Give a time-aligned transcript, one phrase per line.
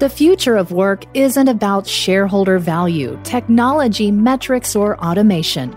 [0.00, 5.76] The future of work isn't about shareholder value, technology, metrics, or automation.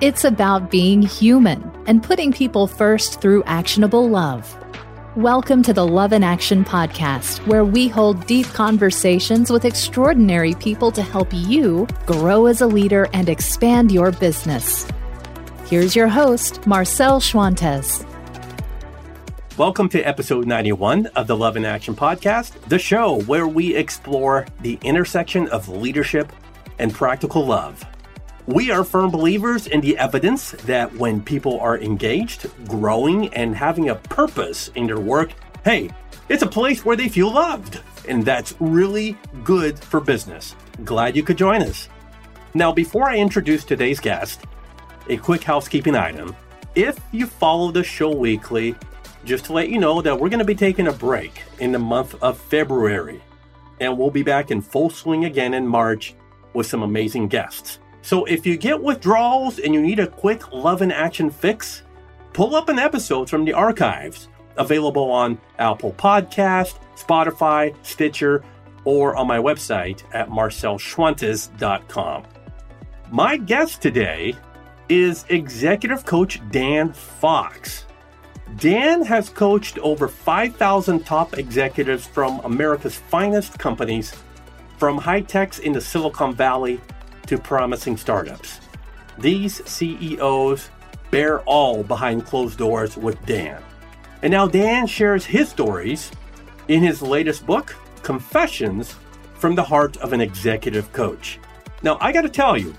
[0.00, 4.56] It's about being human and putting people first through actionable love.
[5.16, 10.92] Welcome to the Love in Action podcast, where we hold deep conversations with extraordinary people
[10.92, 14.86] to help you grow as a leader and expand your business.
[15.66, 18.07] Here's your host, Marcel Schwantes.
[19.58, 24.46] Welcome to episode 91 of the Love in Action podcast, the show where we explore
[24.60, 26.32] the intersection of leadership
[26.78, 27.84] and practical love.
[28.46, 33.88] We are firm believers in the evidence that when people are engaged, growing, and having
[33.88, 35.32] a purpose in their work,
[35.64, 35.90] hey,
[36.28, 37.80] it's a place where they feel loved.
[38.06, 40.54] And that's really good for business.
[40.84, 41.88] Glad you could join us.
[42.54, 44.44] Now, before I introduce today's guest,
[45.08, 46.36] a quick housekeeping item.
[46.76, 48.76] If you follow the show weekly,
[49.28, 51.78] just to let you know that we're going to be taking a break in the
[51.78, 53.22] month of February.
[53.78, 56.14] And we'll be back in full swing again in March
[56.54, 57.78] with some amazing guests.
[58.00, 61.82] So if you get withdrawals and you need a quick love and action fix,
[62.32, 68.42] pull up an episode from the archives available on Apple Podcast, Spotify, Stitcher,
[68.84, 72.24] or on my website at marcelschwantes.com.
[73.10, 74.34] My guest today
[74.88, 77.84] is executive coach Dan Fox.
[78.56, 84.14] Dan has coached over 5,000 top executives from America's finest companies,
[84.78, 86.80] from high techs in the Silicon Valley
[87.26, 88.60] to promising startups.
[89.18, 90.70] These CEOs
[91.10, 93.62] bear all behind closed doors with Dan.
[94.22, 96.10] And now Dan shares his stories
[96.68, 98.94] in his latest book, Confessions
[99.34, 101.38] from the Heart of an Executive Coach.
[101.82, 102.74] Now, I got to tell you,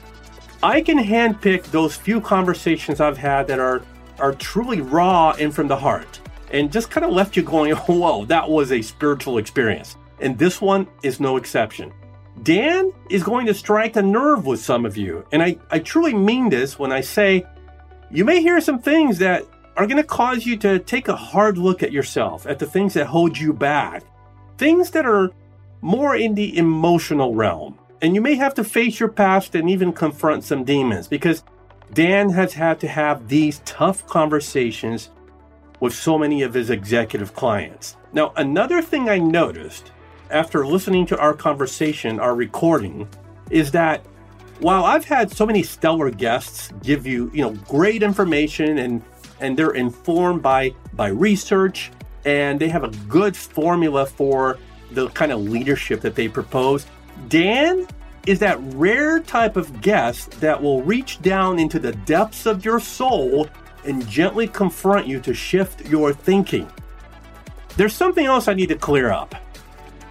[0.62, 3.82] I can handpick those few conversations I've had that are
[4.20, 6.20] are truly raw and from the heart
[6.52, 9.98] and just kind of left you going, whoa, that was a spiritual experience.
[10.20, 11.94] And this one is no exception.
[12.44, 15.26] Dan is going to strike a nerve with some of you.
[15.32, 17.46] And I, I truly mean this when I say
[18.12, 19.46] you may hear some things that
[19.76, 22.94] are going to cause you to take a hard look at yourself, at the things
[22.94, 24.04] that hold you back,
[24.58, 25.32] things that are
[25.82, 27.78] more in the emotional realm.
[28.02, 31.44] And you may have to face your past and even confront some demons because
[31.94, 35.10] Dan has had to have these tough conversations
[35.80, 37.98] with so many of his executive clients.
[38.14, 39.92] Now, another thing I noticed
[40.30, 43.08] after listening to our conversation, our recording,
[43.50, 44.06] is that
[44.60, 49.02] while I've had so many stellar guests give you, you know, great information and
[49.42, 51.92] and they're informed by by research
[52.26, 54.60] and they have a good formula for
[54.92, 56.86] the kind of leadership that they propose,
[57.30, 57.88] Dan
[58.28, 62.80] is that rare type of guest that will reach down into the depths of your
[62.80, 63.48] soul
[63.86, 66.70] and gently confront you to shift your thinking.
[67.78, 69.36] There's something else I need to clear up.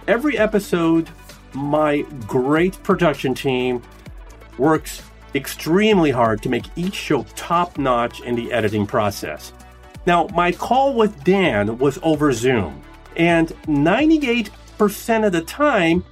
[0.07, 1.09] Every episode,
[1.53, 3.81] my great production team
[4.57, 5.03] works
[5.35, 9.53] extremely hard to make each show top notch in the editing process.
[10.05, 12.81] Now, my call with Dan was over Zoom,
[13.15, 16.03] and 98% of the time,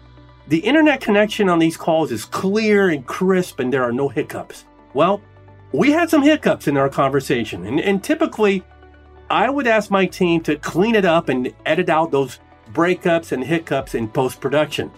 [0.47, 4.65] the internet connection on these calls is clear and crisp and there are no hiccups.
[4.93, 5.21] Well,
[5.73, 8.63] we had some hiccups in our conversation, and, and typically
[9.29, 12.39] I would ask my team to clean it up and edit out those
[12.71, 14.89] breakups and hiccups in post production.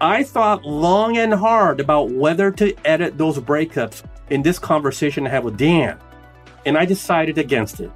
[0.00, 5.30] I thought long and hard about whether to edit those breakups in this conversation I
[5.30, 5.98] had with Dan,
[6.66, 7.90] and I decided against it.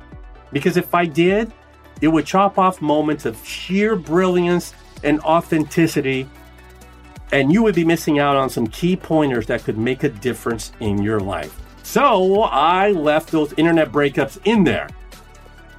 [0.53, 1.53] Because if I did,
[2.01, 4.73] it would chop off moments of sheer brilliance
[5.05, 6.27] and authenticity
[7.33, 10.73] and you would be missing out on some key pointers that could make a difference
[10.81, 11.61] in your life.
[11.83, 14.89] So I left those internet breakups in there.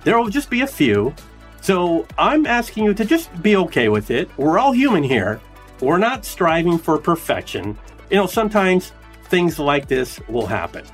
[0.03, 1.13] There will just be a few.
[1.61, 4.29] So I'm asking you to just be okay with it.
[4.37, 5.41] We're all human here.
[5.81, 7.77] We're not striving for perfection.
[8.09, 8.93] You know, sometimes
[9.25, 10.85] things like this will happen.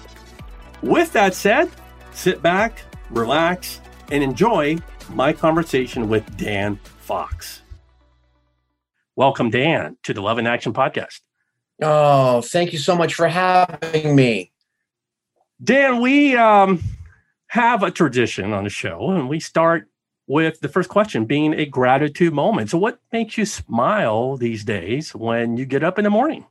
[0.81, 1.69] With that said,
[2.11, 4.77] sit back, relax, and enjoy
[5.13, 7.61] my conversation with Dan Fox.
[9.17, 11.21] Welcome, Dan, to the Love in Action podcast.
[11.81, 14.51] Oh, thank you so much for having me.
[15.63, 16.83] Dan, we um,
[17.47, 19.87] have a tradition on the show, and we start
[20.27, 22.69] with the first question being a gratitude moment.
[22.69, 26.45] So, what makes you smile these days when you get up in the morning?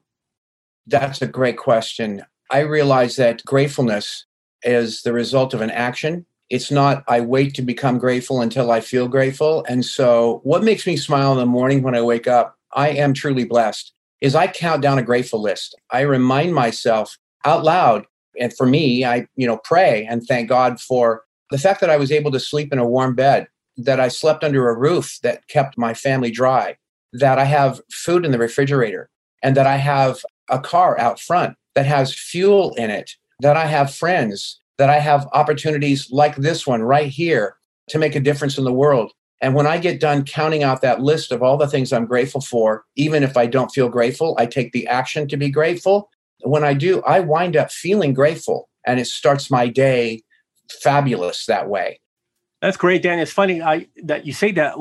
[0.86, 2.24] That's a great question.
[2.50, 4.24] I realize that gratefulness
[4.62, 6.24] is the result of an action.
[6.50, 9.64] It's not, I wait to become grateful until I feel grateful.
[9.68, 13.14] And so, what makes me smile in the morning when I wake up I am
[13.14, 15.74] truly blessed is I count down a grateful list.
[15.90, 18.06] I remind myself out loud.
[18.38, 21.96] And for me, I, you know, pray and thank God for the fact that I
[21.96, 23.46] was able to sleep in a warm bed,
[23.76, 26.76] that I slept under a roof that kept my family dry,
[27.12, 29.08] that I have food in the refrigerator
[29.42, 33.66] and that I have a car out front that has fuel in it, that I
[33.66, 37.56] have friends, that I have opportunities like this one right here
[37.88, 39.12] to make a difference in the world.
[39.40, 42.40] And when I get done counting out that list of all the things I'm grateful
[42.40, 46.08] for, even if I don't feel grateful, I take the action to be grateful.
[46.40, 50.22] When I do, I wind up feeling grateful and it starts my day
[50.82, 52.00] fabulous that way.
[52.62, 53.18] That's great, Dan.
[53.18, 54.76] It's funny I, that you say that.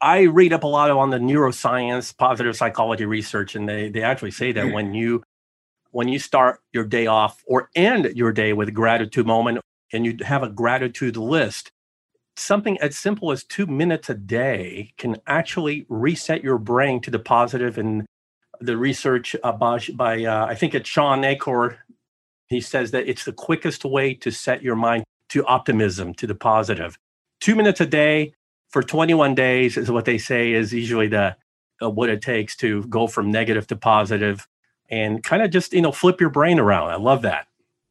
[0.00, 4.32] I read up a lot on the neuroscience, positive psychology research, and they, they actually
[4.32, 4.72] say that hmm.
[4.72, 5.22] when you
[5.92, 9.60] when you start your day off or end your day with a gratitude moment
[9.92, 11.70] and you have a gratitude list,
[12.36, 17.18] something as simple as two minutes a day can actually reset your brain to the
[17.18, 17.78] positive.
[17.78, 18.04] and
[18.60, 21.78] the research by, by uh, I think it's Shawn Achor.
[22.48, 26.34] He says that it's the quickest way to set your mind to optimism, to the
[26.34, 26.96] positive.
[27.40, 28.34] Two minutes a day
[28.70, 31.36] for 21 days is what they say is usually the
[31.82, 34.46] uh, what it takes to go from negative to positive
[34.92, 36.90] and kind of just you know flip your brain around.
[36.90, 37.48] I love that.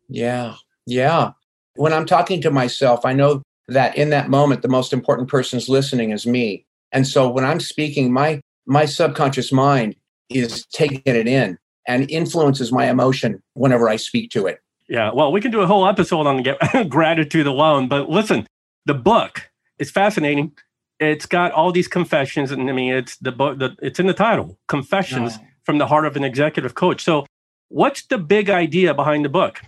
[0.07, 0.55] Yeah,
[0.85, 1.31] yeah.
[1.75, 5.57] When I'm talking to myself, I know that in that moment the most important person
[5.57, 6.65] is listening is me.
[6.91, 9.95] And so when I'm speaking, my my subconscious mind
[10.29, 11.57] is taking it in
[11.87, 14.59] and influences my emotion whenever I speak to it.
[14.87, 16.43] Yeah, well, we can do a whole episode on
[16.89, 18.45] gratitude alone, but listen,
[18.85, 19.49] the book
[19.79, 20.51] is fascinating.
[20.99, 23.57] It's got all these confessions, and I mean, it's the book.
[23.57, 25.45] The, it's in the title, "Confessions oh.
[25.65, 27.25] From the Heart of an Executive Coach." So,
[27.69, 29.61] what's the big idea behind the book?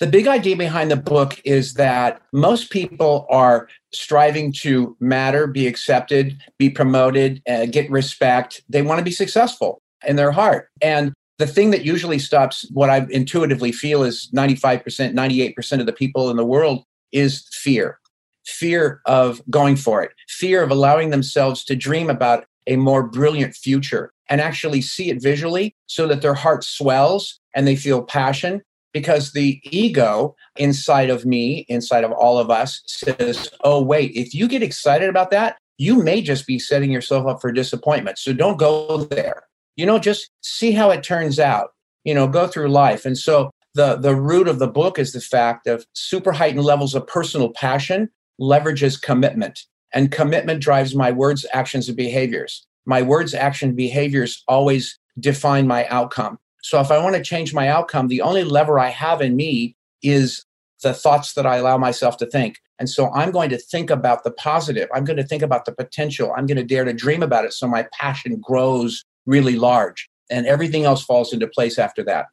[0.00, 5.66] The big idea behind the book is that most people are striving to matter, be
[5.66, 8.62] accepted, be promoted, uh, get respect.
[8.70, 10.70] They want to be successful in their heart.
[10.80, 15.92] And the thing that usually stops what I intuitively feel is 95%, 98% of the
[15.92, 16.82] people in the world
[17.12, 17.98] is fear.
[18.46, 23.54] Fear of going for it, fear of allowing themselves to dream about a more brilliant
[23.54, 28.62] future and actually see it visually so that their heart swells and they feel passion.
[28.92, 34.34] Because the ego inside of me, inside of all of us, says, oh, wait, if
[34.34, 38.18] you get excited about that, you may just be setting yourself up for disappointment.
[38.18, 39.44] So don't go there
[39.80, 41.70] you know just see how it turns out
[42.04, 45.20] you know go through life and so the the root of the book is the
[45.20, 49.60] fact of super heightened levels of personal passion leverages commitment
[49.94, 55.86] and commitment drives my words actions and behaviors my words action behaviors always define my
[55.88, 56.38] outcome.
[56.62, 59.76] So if i want to change my outcome the only lever i have in me
[60.02, 60.44] is
[60.82, 62.58] the thoughts that i allow myself to think.
[62.78, 64.88] And so i'm going to think about the positive.
[64.94, 66.32] I'm going to think about the potential.
[66.36, 70.46] I'm going to dare to dream about it so my passion grows really large and
[70.46, 72.26] everything else falls into place after that.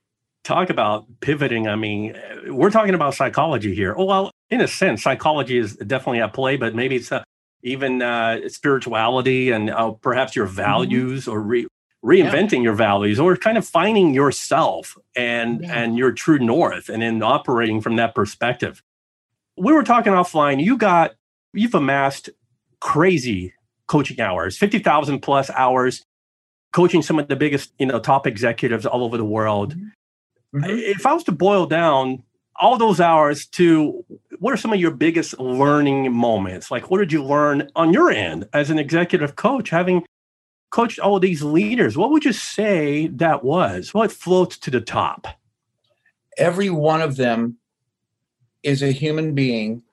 [0.44, 1.68] Talk about pivoting.
[1.68, 2.16] I mean
[2.48, 3.96] we're talking about psychology here.
[3.98, 7.24] Oh well in a sense psychology is definitely at play but maybe it's uh,
[7.64, 10.56] even uh, spirituality and uh, perhaps your mm-hmm.
[10.56, 11.32] values mm-hmm.
[11.32, 11.68] or re-
[12.06, 12.64] reinventing yeah.
[12.64, 15.74] your values or kind of finding yourself and yeah.
[15.74, 18.84] and your true north and then operating from that perspective
[19.58, 21.16] we were talking offline you got
[21.54, 22.30] you've amassed
[22.80, 23.52] crazy
[23.88, 26.04] coaching hours 50000 plus hours
[26.78, 29.74] coaching some of the biggest, you know, top executives all over the world.
[29.74, 30.64] Mm-hmm.
[30.66, 32.24] If I was to boil down
[32.56, 34.06] all those hours to
[34.40, 36.72] what are some of your biggest learning moments?
[36.72, 40.06] Like, what did you learn on your end as an executive coach, having
[40.70, 41.98] coached all these leaders?
[41.98, 43.94] What would you say that was?
[43.94, 45.28] What floats to the top?
[46.38, 47.58] Every one of them
[48.64, 49.84] is a human being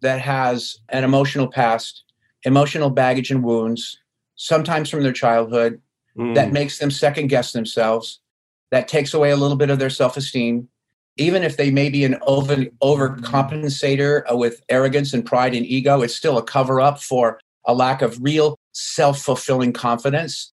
[0.00, 2.04] that has an emotional past,
[2.44, 3.98] emotional baggage and wounds,
[4.36, 5.80] sometimes from their childhood,
[6.16, 6.34] mm.
[6.34, 8.20] that makes them second guess themselves,
[8.70, 10.68] that takes away a little bit of their self esteem.
[11.18, 16.02] Even if they may be an over overcompensator uh, with arrogance and pride and ego,
[16.02, 20.52] it's still a cover up for a lack of real self fulfilling confidence.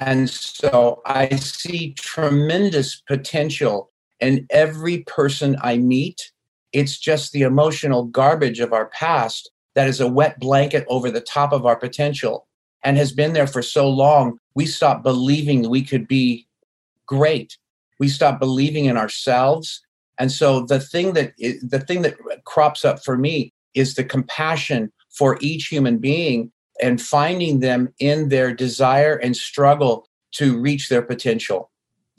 [0.00, 6.32] And so I see tremendous potential in every person I meet.
[6.72, 11.20] It's just the emotional garbage of our past that is a wet blanket over the
[11.20, 12.46] top of our potential
[12.82, 16.46] and has been there for so long, we stop believing we could be
[17.06, 17.58] great.
[17.98, 19.82] We stop believing in ourselves.
[20.18, 24.92] And so the thing that the thing that crops up for me is the compassion
[25.10, 31.02] for each human being and finding them in their desire and struggle to reach their
[31.02, 31.70] potential.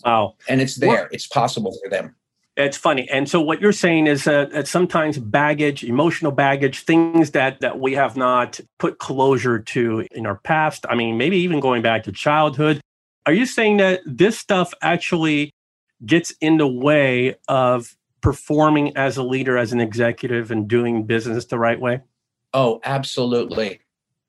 [0.03, 0.35] Wow.
[0.47, 1.09] And it's there.
[1.11, 2.15] It's possible for them.
[2.55, 3.07] It's funny.
[3.11, 7.79] And so what you're saying is that, that, sometimes baggage, emotional baggage, things that that
[7.79, 10.85] we have not put closure to in our past.
[10.89, 12.81] I mean, maybe even going back to childhood.
[13.27, 15.51] Are you saying that this stuff actually
[16.05, 21.45] gets in the way of performing as a leader, as an executive, and doing business
[21.45, 22.01] the right way?
[22.53, 23.81] Oh, absolutely.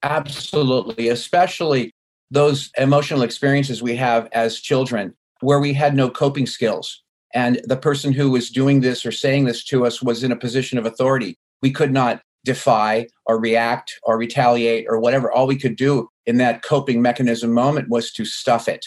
[0.02, 1.08] Absolutely.
[1.08, 1.92] Especially
[2.30, 7.02] those emotional experiences we have as children where we had no coping skills.
[7.34, 10.36] And the person who was doing this or saying this to us was in a
[10.36, 11.36] position of authority.
[11.62, 15.30] We could not defy or react or retaliate or whatever.
[15.30, 18.86] All we could do in that coping mechanism moment was to stuff it,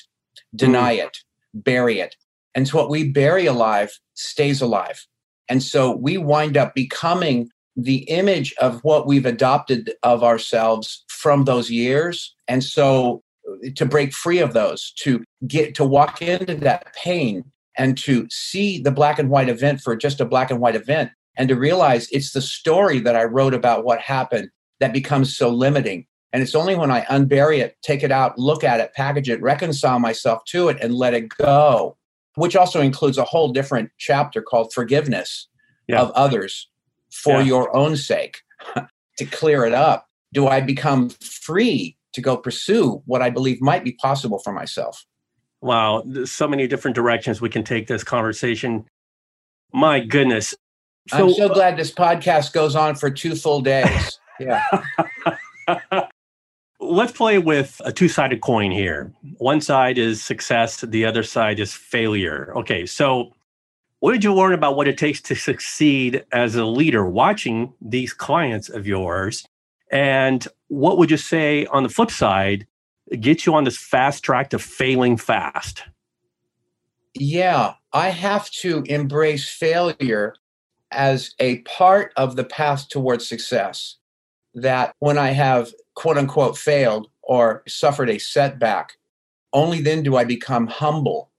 [0.56, 1.06] deny mm.
[1.06, 1.18] it,
[1.54, 2.16] bury it.
[2.56, 5.06] And so what we bury alive stays alive.
[5.50, 11.46] And so we wind up becoming the image of what we've adopted of ourselves from
[11.46, 12.34] those years.
[12.48, 17.44] And so uh, to break free of those, to get to walk into that pain
[17.78, 21.12] and to see the black and white event for just a black and white event
[21.38, 25.50] and to realize it's the story that I wrote about what happened that becomes so
[25.50, 26.06] limiting.
[26.34, 29.42] And it's only when I unbury it, take it out, look at it, package it,
[29.42, 31.98] reconcile myself to it, and let it go,
[32.36, 35.48] which also includes a whole different chapter called forgiveness
[35.88, 36.02] yeah.
[36.02, 36.70] of others
[37.12, 37.44] for yeah.
[37.44, 38.42] your own sake
[39.18, 40.08] to clear it up.
[40.34, 45.06] Do I become free to go pursue what I believe might be possible for myself?
[45.62, 48.86] Wow, there's so many different directions we can take this conversation.
[49.74, 50.56] My goodness.
[51.10, 54.20] So, I'm so uh glad this podcast goes on for two full days.
[54.40, 54.64] Yeah.
[56.92, 59.14] Let's play with a two sided coin here.
[59.38, 62.52] One side is success, the other side is failure.
[62.58, 63.34] Okay, so
[64.02, 68.12] what did you learn about what it takes to succeed as a leader watching these
[68.12, 69.46] clients of yours?
[69.90, 72.68] And what would you say on the flip side
[73.22, 75.84] gets you on this fast track to failing fast?
[77.14, 80.36] Yeah, I have to embrace failure
[80.92, 83.96] as a part of the path towards success.
[84.54, 85.72] That when I have
[86.02, 88.98] quote unquote failed or suffered a setback,
[89.54, 91.30] only then do I become humble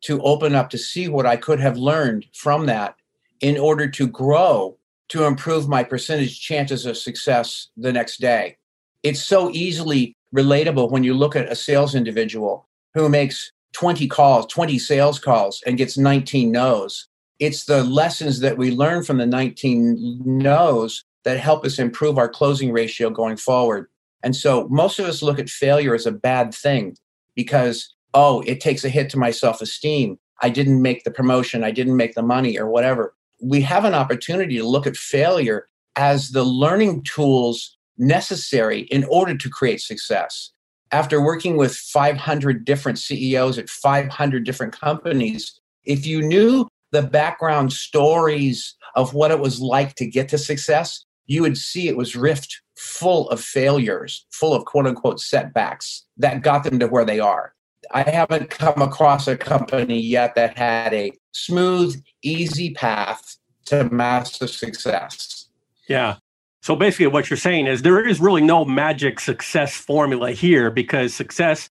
[0.00, 2.96] to open up to see what I could have learned from that
[3.40, 4.76] in order to grow
[5.10, 8.56] to improve my percentage chances of success the next day.
[9.04, 14.46] It's so easily relatable when you look at a sales individual who makes 20 calls,
[14.46, 17.06] 20 sales calls, and gets 19 no's.
[17.38, 22.28] It's the lessons that we learn from the 19 no's that help us improve our
[22.28, 23.88] closing ratio going forward.
[24.22, 26.96] And so most of us look at failure as a bad thing
[27.34, 30.18] because oh, it takes a hit to my self esteem.
[30.40, 33.14] I didn't make the promotion, I didn't make the money, or whatever.
[33.42, 35.66] We have an opportunity to look at failure
[35.96, 40.52] as the learning tools necessary in order to create success.
[40.92, 47.72] After working with 500 different CEOs at 500 different companies, if you knew the background
[47.72, 52.16] stories of what it was like to get to success, you would see it was
[52.16, 57.20] rift full of failures, full of quote unquote setbacks that got them to where they
[57.20, 57.54] are.
[57.92, 64.50] I haven't come across a company yet that had a smooth, easy path to massive
[64.50, 65.48] success.
[65.88, 66.16] Yeah.
[66.62, 71.14] So basically, what you're saying is there is really no magic success formula here because
[71.14, 71.68] success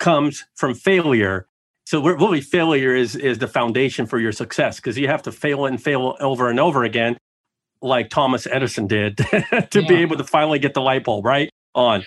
[0.00, 1.46] comes from failure.
[1.84, 5.66] So really, failure is is the foundation for your success because you have to fail
[5.66, 7.16] and fail over and over again,
[7.80, 9.88] like Thomas Edison did, to yeah.
[9.88, 12.04] be able to finally get the light bulb right on.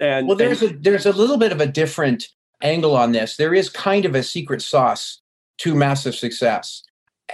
[0.00, 2.28] And well, there's and, a there's a little bit of a different
[2.64, 5.20] angle on this, there is kind of a secret sauce
[5.58, 6.82] to massive success.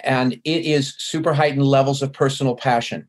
[0.04, 3.08] And it is super heightened levels of personal passion.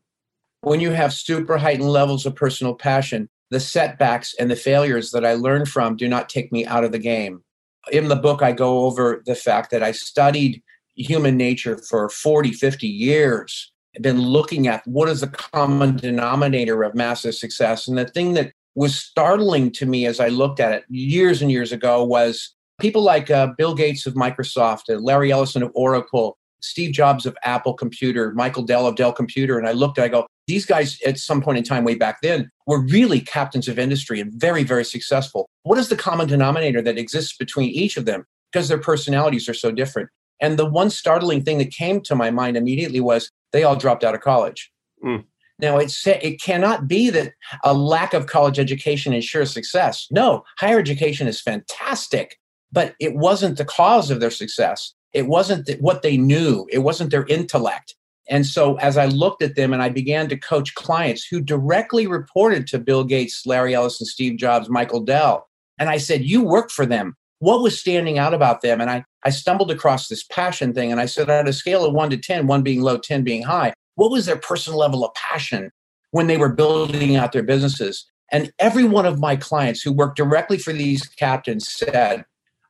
[0.62, 5.26] When you have super heightened levels of personal passion, the setbacks and the failures that
[5.26, 7.42] I learned from do not take me out of the game.
[7.90, 10.62] In the book, I go over the fact that I studied
[10.94, 13.71] human nature for 40, 50 years.
[14.00, 17.86] Been looking at what is the common denominator of massive success.
[17.86, 21.50] And the thing that was startling to me as I looked at it years and
[21.50, 26.38] years ago was people like uh, Bill Gates of Microsoft, uh, Larry Ellison of Oracle,
[26.62, 29.58] Steve Jobs of Apple Computer, Michael Dell of Dell Computer.
[29.58, 32.50] And I looked, I go, these guys at some point in time, way back then,
[32.66, 35.48] were really captains of industry and very, very successful.
[35.64, 38.24] What is the common denominator that exists between each of them?
[38.50, 40.08] Because their personalities are so different.
[40.40, 44.04] And the one startling thing that came to my mind immediately was they all dropped
[44.04, 44.70] out of college.
[45.04, 45.24] Mm.
[45.58, 50.08] Now, it's, it cannot be that a lack of college education ensures success.
[50.10, 52.38] No, higher education is fantastic,
[52.72, 54.92] but it wasn't the cause of their success.
[55.12, 57.94] It wasn't what they knew, it wasn't their intellect.
[58.28, 62.06] And so, as I looked at them and I began to coach clients who directly
[62.06, 66.70] reported to Bill Gates, Larry Ellison, Steve Jobs, Michael Dell, and I said, You work
[66.70, 67.16] for them.
[67.42, 68.80] What was standing out about them?
[68.80, 71.92] And I, I stumbled across this passion thing and I said, on a scale of
[71.92, 75.12] one to 10, one being low, 10 being high, what was their personal level of
[75.14, 75.72] passion
[76.12, 78.08] when they were building out their businesses?
[78.30, 82.24] And every one of my clients who worked directly for these captains said,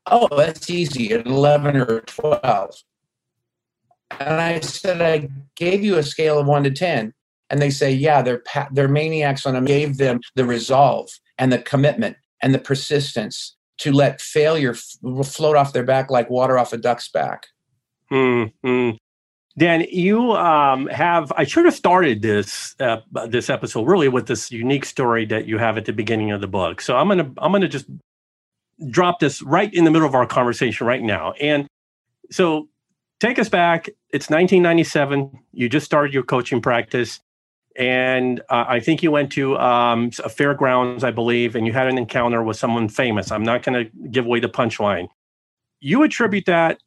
[0.07, 2.75] Oh, that's easy at 11 or 12.
[4.21, 7.13] And I said, I gave you a scale of one to 10.
[7.51, 9.67] And they say, Yeah, they're, pa- they're maniacs on them.
[9.67, 15.57] Gave them the resolve and the commitment and the persistence to let failure f- float
[15.57, 17.47] off their back like water off a duck's back.
[18.09, 18.91] Hmm.
[19.59, 21.33] Dan, you um, have.
[21.37, 25.59] I should have started this uh, this episode really with this unique story that you
[25.59, 26.81] have at the beginning of the book.
[26.81, 27.87] So I'm gonna I'm gonna just
[28.91, 31.33] drop this right in the middle of our conversation right now.
[31.33, 31.67] And
[32.31, 32.69] so
[33.21, 33.89] take us back.
[34.11, 35.39] It's 1997.
[35.53, 37.21] You just started your coaching practice,
[37.77, 41.87] and uh, I think you went to um, a fairgrounds, I believe, and you had
[41.87, 43.31] an encounter with someone famous.
[43.31, 45.09] I'm not going to give away the punchline.
[45.81, 46.81] You attribute that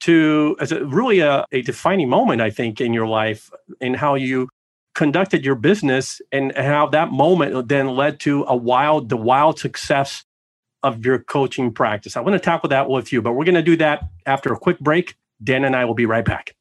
[0.00, 3.50] to as a really a, a defining moment, I think, in your life
[3.80, 4.48] in how you
[4.94, 10.24] conducted your business and how that moment then led to a wild, the wild success
[10.82, 12.16] of your coaching practice.
[12.16, 14.58] I want to tackle that with you, but we're going to do that after a
[14.58, 15.16] quick break.
[15.42, 16.54] Dan and I will be right back.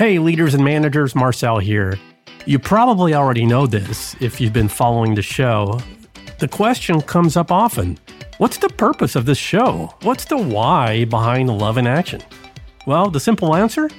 [0.00, 1.98] Hey, leaders and managers, Marcel here.
[2.46, 5.78] You probably already know this if you've been following the show.
[6.38, 7.98] The question comes up often
[8.38, 9.94] What's the purpose of this show?
[10.00, 12.22] What's the why behind love in action?
[12.86, 13.90] Well, the simple answer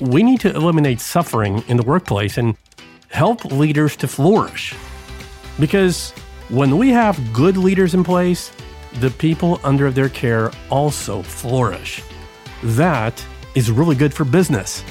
[0.00, 2.56] we need to eliminate suffering in the workplace and
[3.06, 4.74] help leaders to flourish.
[5.60, 6.10] Because
[6.48, 8.50] when we have good leaders in place,
[8.94, 12.02] the people under their care also flourish.
[12.64, 14.82] That is really good for business.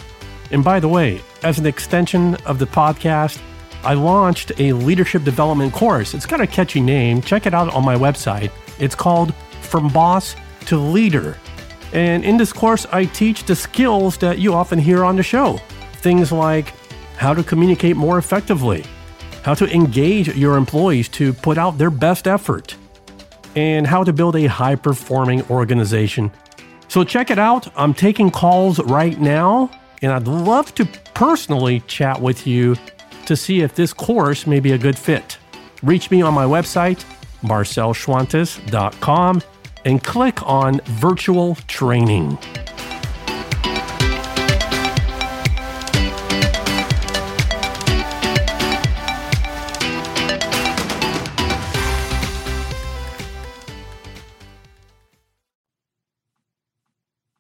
[0.52, 3.42] And by the way, as an extension of the podcast,
[3.84, 6.14] I launched a leadership development course.
[6.14, 7.22] It's got a catchy name.
[7.22, 8.52] Check it out on my website.
[8.80, 10.36] It's called From Boss
[10.66, 11.38] to Leader.
[11.94, 15.60] And in this course, I teach the skills that you often hear on the show.
[15.94, 16.74] Things like
[17.16, 18.84] how to communicate more effectively,
[19.44, 22.76] how to engage your employees to put out their best effort,
[23.56, 26.32] and how to build a high performing organization.
[26.90, 27.68] So check it out.
[27.76, 32.76] I'm taking calls right now and I'd love to personally chat with you
[33.26, 35.38] to see if this course may be a good fit.
[35.84, 37.04] Reach me on my website,
[37.42, 39.42] marcelschwantes.com,
[39.86, 42.38] and click on virtual training.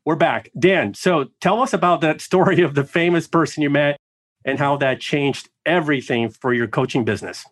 [0.07, 0.49] We're back.
[0.57, 3.99] Dan, so tell us about that story of the famous person you met
[4.45, 7.45] and how that changed everything for your coaching business.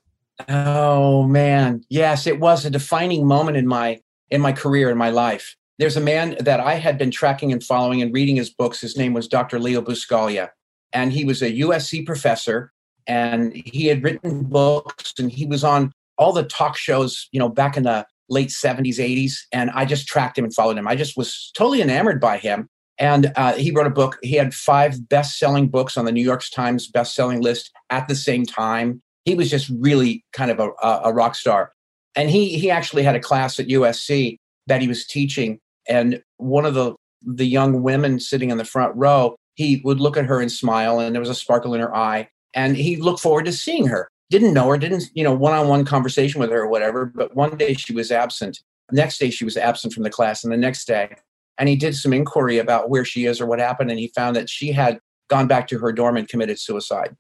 [0.48, 1.84] Oh man.
[1.90, 5.58] Yes, it was a defining moment in my in my career in my life.
[5.80, 8.80] There's a man that I had been tracking and following and reading his books.
[8.80, 9.60] His name was Dr.
[9.60, 10.52] Leo Buscaglia,
[10.94, 12.72] and he was a USC professor
[13.06, 17.50] and he had written books and he was on all the talk shows, you know,
[17.50, 19.34] back in the late 70s, 80s.
[19.52, 20.88] And I just tracked him and followed him.
[20.88, 22.68] I just was totally enamored by him.
[22.98, 24.18] And uh, he wrote a book.
[24.22, 28.08] He had five best selling books on the New York Times best selling list at
[28.08, 29.02] the same time.
[29.26, 30.70] He was just really kind of a,
[31.04, 31.72] a rock star.
[32.16, 35.60] And he, he actually had a class at USC that he was teaching.
[35.90, 40.16] And one of the, the young women sitting in the front row, he would look
[40.16, 42.30] at her and smile, and there was a sparkle in her eye.
[42.54, 46.40] And he looked forward to seeing her didn't know her, didn't, you know, one-on-one conversation
[46.40, 47.06] with her or whatever.
[47.06, 48.60] But one day she was absent.
[48.92, 51.16] Next day she was absent from the class, and the next day,
[51.58, 54.36] and he did some inquiry about where she is or what happened, and he found
[54.36, 57.16] that she had gone back to her dorm and committed suicide,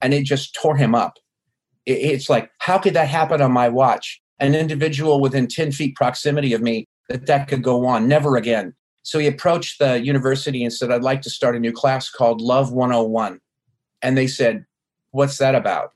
[0.00, 1.14] and it just tore him up.
[1.86, 4.20] It's like, how could that happen on my watch?
[4.40, 8.74] An individual within 10 feet proximity of me that that could go on, never again.
[9.02, 12.40] So he approached the university and said, I'd like to start a new class called
[12.42, 13.40] Love 101.
[14.02, 14.66] And they said,
[15.10, 15.92] What's that about?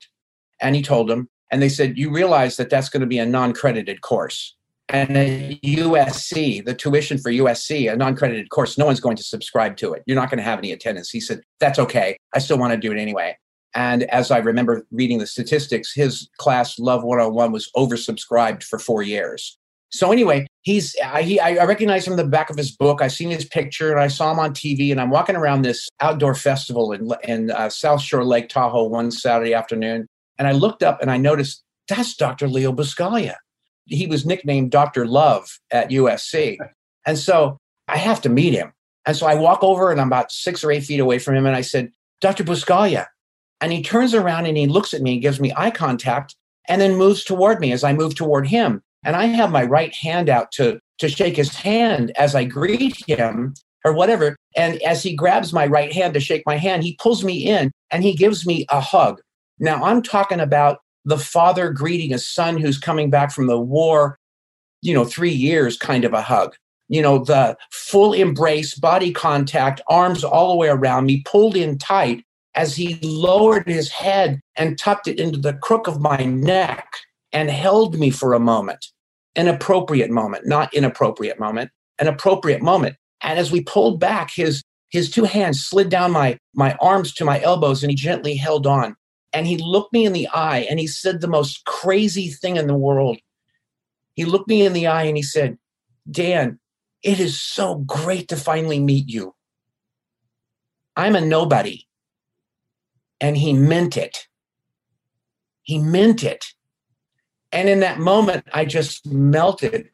[0.62, 3.27] And he told them, and they said, You realize that that's going to be a
[3.27, 4.57] non credited course.
[4.88, 9.22] And at USC, the tuition for USC, a non credited course, no one's going to
[9.22, 10.03] subscribe to it.
[10.07, 11.11] You're not going to have any attendance.
[11.11, 12.16] He said, That's okay.
[12.35, 13.37] I still want to do it anyway.
[13.75, 19.03] And as I remember reading the statistics, his class, Love 101, was oversubscribed for four
[19.03, 19.59] years.
[19.90, 23.03] So anyway, he's I, he, I recognize him in the back of his book.
[23.03, 24.90] I've seen his picture and I saw him on TV.
[24.90, 29.11] And I'm walking around this outdoor festival in, in uh, South Shore Lake Tahoe one
[29.11, 30.07] Saturday afternoon,
[30.38, 32.48] and I looked up and I noticed that's Dr.
[32.48, 33.36] Leo Buscaglia.
[33.86, 35.06] He was nicknamed Dr.
[35.06, 36.58] Love at USC.
[37.04, 38.72] And so I have to meet him.
[39.06, 41.46] And so I walk over and I'm about six or eight feet away from him.
[41.46, 41.90] And I said,
[42.20, 42.44] Dr.
[42.44, 43.06] Buscaglia.
[43.60, 46.36] And he turns around and he looks at me, and gives me eye contact,
[46.68, 48.82] and then moves toward me as I move toward him.
[49.04, 52.96] And I have my right hand out to, to shake his hand as I greet
[53.08, 54.36] him or whatever.
[54.56, 57.72] And as he grabs my right hand to shake my hand, he pulls me in
[57.90, 59.20] and he gives me a hug.
[59.58, 64.18] Now, I'm talking about the father greeting a son who's coming back from the war,
[64.82, 66.54] you know, three years kind of a hug.
[66.88, 71.78] You know, the full embrace, body contact, arms all the way around me, pulled in
[71.78, 72.24] tight.
[72.54, 76.86] as he lowered his head and tucked it into the crook of my neck
[77.32, 78.86] and held me for a moment,
[79.36, 82.96] an appropriate moment, not inappropriate moment, an appropriate moment.
[83.22, 87.24] And as we pulled back, his his two hands slid down my my arms to
[87.24, 88.94] my elbows and he gently held on.
[89.32, 92.66] And he looked me in the eye and he said the most crazy thing in
[92.66, 93.18] the world.
[94.14, 95.58] He looked me in the eye and he said,
[96.10, 96.58] Dan,
[97.02, 99.34] it is so great to finally meet you.
[100.96, 101.86] I'm a nobody.
[103.20, 104.26] And he meant it.
[105.62, 106.44] He meant it.
[107.52, 109.88] And in that moment, I just melted.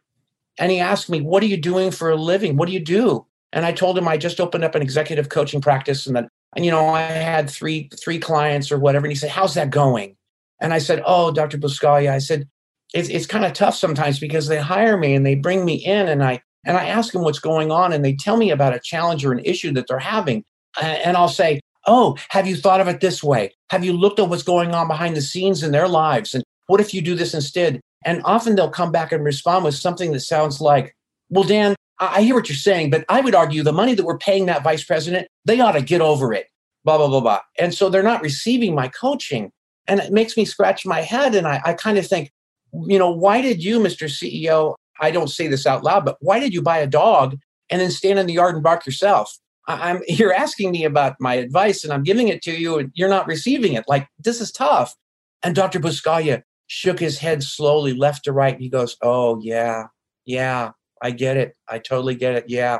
[0.58, 2.56] And he asked me, What are you doing for a living?
[2.56, 3.26] What do you do?
[3.52, 6.64] And I told him I just opened up an executive coaching practice and that, and
[6.64, 9.06] you know, I had three, three clients or whatever.
[9.06, 10.16] And he said, How's that going?
[10.60, 11.58] And I said, Oh, Dr.
[11.58, 12.48] Buscaglia, I said,
[12.94, 16.08] it's, it's kind of tough sometimes because they hire me and they bring me in
[16.08, 18.80] and I and I ask them what's going on and they tell me about a
[18.80, 20.44] challenge or an issue that they're having.
[20.80, 23.52] And I'll say, Oh, have you thought of it this way?
[23.70, 26.34] Have you looked at what's going on behind the scenes in their lives?
[26.34, 27.80] And what if you do this instead?
[28.04, 30.94] And often they'll come back and respond with something that sounds like,
[31.30, 34.18] Well, Dan, I hear what you're saying, but I would argue the money that we're
[34.18, 36.46] paying that vice president, they ought to get over it,
[36.84, 37.40] blah, blah, blah, blah.
[37.58, 39.50] And so they're not receiving my coaching.
[39.86, 41.34] And it makes me scratch my head.
[41.34, 42.30] And I, I kind of think,
[42.72, 44.08] you know, why did you, Mr.
[44.08, 47.36] CEO, I don't say this out loud, but why did you buy a dog
[47.70, 49.36] and then stand in the yard and bark yourself?
[49.66, 53.08] I'm you're asking me about my advice and I'm giving it to you and you're
[53.08, 53.84] not receiving it.
[53.88, 54.94] Like this is tough.
[55.42, 55.78] And Dr.
[55.78, 58.54] Buscaglia shook his head slowly left to right.
[58.54, 59.84] And he goes, Oh yeah,
[60.24, 61.56] yeah, I get it.
[61.68, 62.44] I totally get it.
[62.48, 62.78] Yeah.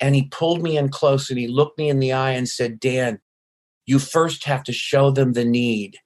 [0.00, 2.78] And he pulled me in close and he looked me in the eye and said,
[2.78, 3.20] Dan,
[3.86, 5.98] you first have to show them the need.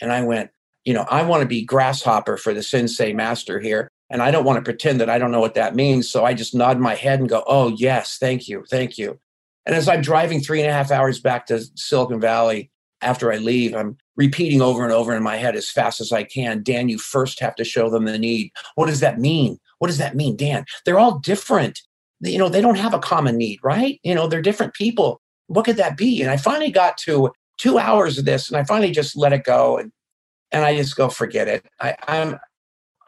[0.00, 0.50] And I went,
[0.84, 3.88] you know, I want to be grasshopper for the sensei master here.
[4.10, 6.10] And I don't want to pretend that I don't know what that means.
[6.10, 9.18] So I just nod my head and go, oh, yes, thank you, thank you.
[9.66, 13.38] And as I'm driving three and a half hours back to Silicon Valley after I
[13.38, 16.88] leave, I'm repeating over and over in my head as fast as I can Dan,
[16.88, 18.52] you first have to show them the need.
[18.74, 19.58] What does that mean?
[19.78, 20.64] What does that mean, Dan?
[20.84, 21.80] They're all different.
[22.20, 24.00] You know, they don't have a common need, right?
[24.02, 25.20] You know, they're different people.
[25.48, 26.22] What could that be?
[26.22, 29.44] And I finally got to two hours of this and I finally just let it
[29.44, 29.76] go.
[29.76, 29.92] And
[30.52, 31.66] and I just go, forget it.
[31.80, 32.38] I, I'm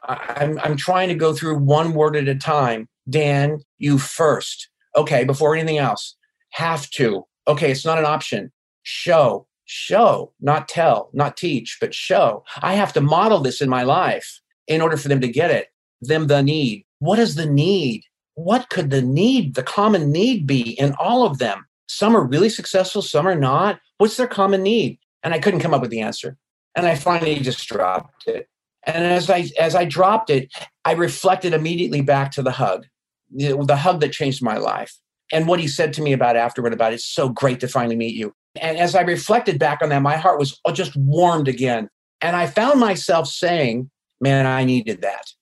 [0.09, 2.89] I'm I'm trying to go through one word at a time.
[3.09, 4.69] Dan, you first.
[4.97, 6.17] Okay, before anything else.
[6.51, 7.25] Have to.
[7.47, 8.51] Okay, it's not an option.
[8.83, 12.45] Show, show, not tell, not teach, but show.
[12.63, 15.69] I have to model this in my life in order for them to get it.
[16.01, 16.85] Them the need.
[16.99, 18.05] What is the need?
[18.35, 21.67] What could the need, the common need be in all of them?
[21.89, 23.81] Some are really successful, some are not.
[23.99, 24.99] What's their common need?
[25.23, 26.37] And I couldn't come up with the answer
[26.77, 28.49] and I finally just dropped it.
[28.85, 30.53] And as I as I dropped it,
[30.85, 32.87] I reflected immediately back to the hug,
[33.35, 34.95] the, hug that changed my life,
[35.33, 38.15] and what he said to me about afterward about it's so great to finally meet
[38.15, 38.33] you.
[38.61, 41.89] And as I reflected back on that, my heart was just warmed again,
[42.21, 45.33] and I found myself saying, "Man, I needed that."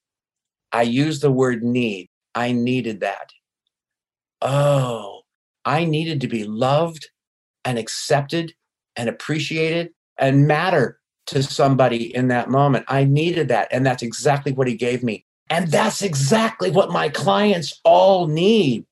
[0.75, 2.09] I used the word need.
[2.35, 3.31] I needed that.
[4.43, 5.21] Oh,
[5.65, 7.09] I needed to be loved
[7.65, 8.53] and accepted
[8.97, 12.85] and appreciated and matter to somebody in that moment.
[12.89, 13.69] I needed that.
[13.71, 15.25] And that's exactly what he gave me.
[15.49, 18.85] And that's exactly what my clients all need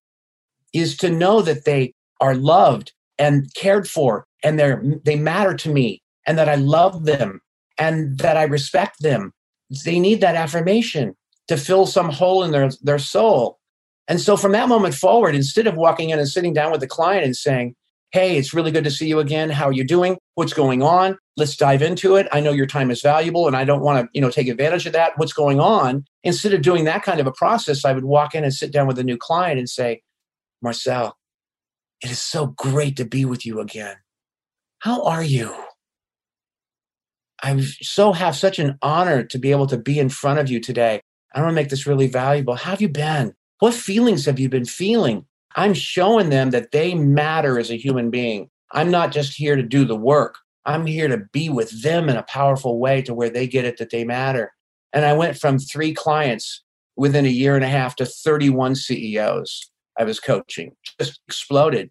[0.73, 5.73] is to know that they are loved and cared for and they're they matter to
[5.73, 7.41] me and that I love them
[7.77, 9.33] and that I respect them.
[9.85, 11.17] They need that affirmation
[11.49, 13.59] to fill some hole in their, their soul.
[14.09, 16.87] And so from that moment forward, instead of walking in and sitting down with the
[16.87, 17.75] client and saying,
[18.13, 19.49] Hey, it's really good to see you again.
[19.49, 20.19] How are you doing?
[20.35, 21.17] What's going on?
[21.39, 22.29] Let's dive into it.
[22.31, 24.85] I know your time is valuable and I don't want to, you know, take advantage
[24.85, 25.17] of that.
[25.17, 26.05] What's going on?
[26.23, 28.87] Instead of doing that kind of a process, I would walk in and sit down
[28.87, 30.03] with a new client and say,
[30.61, 31.17] Marcel,
[32.03, 33.97] it is so great to be with you again.
[34.81, 35.55] How are you?
[37.43, 40.61] I so have such an honor to be able to be in front of you
[40.61, 41.01] today.
[41.35, 42.55] I want to make this really valuable.
[42.55, 43.35] How have you been?
[43.59, 45.27] What feelings have you been feeling?
[45.55, 48.51] I'm showing them that they matter as a human being.
[48.73, 50.37] I'm not just here to do the work.
[50.65, 53.79] I'm here to be with them in a powerful way to where they get it
[53.79, 54.53] that they matter.
[54.93, 56.63] And I went from three clients
[56.97, 61.91] within a year and a half to 31 CEOs I was coaching, just exploded.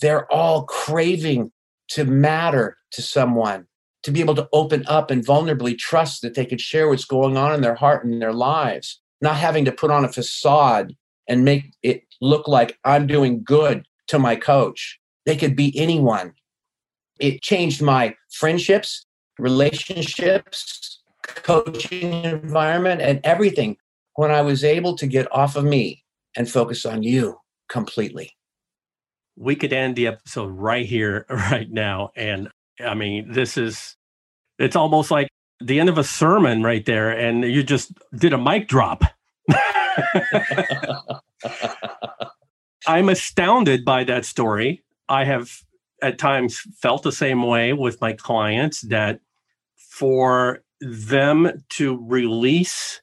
[0.00, 1.52] They're all craving
[1.88, 3.66] to matter to someone,
[4.08, 7.36] to be able to open up and vulnerably trust that they could share what's going
[7.36, 10.94] on in their heart and their lives, not having to put on a facade
[11.28, 14.98] and make it look like I'm doing good to my coach.
[15.26, 16.34] They could be anyone.
[17.20, 19.04] It changed my friendships,
[19.38, 23.76] relationships, coaching environment, and everything
[24.14, 26.04] when I was able to get off of me
[26.36, 28.32] and focus on you completely.
[29.36, 32.10] we could end the episode right here, right now.
[32.16, 32.48] And
[32.80, 33.96] I mean, this is,
[34.58, 35.28] it's almost like
[35.60, 37.10] the end of a sermon right there.
[37.10, 39.02] And you just did a mic drop.
[42.86, 44.84] I'm astounded by that story.
[45.08, 45.62] I have
[46.02, 49.20] at times felt the same way with my clients that
[49.76, 53.00] for them to release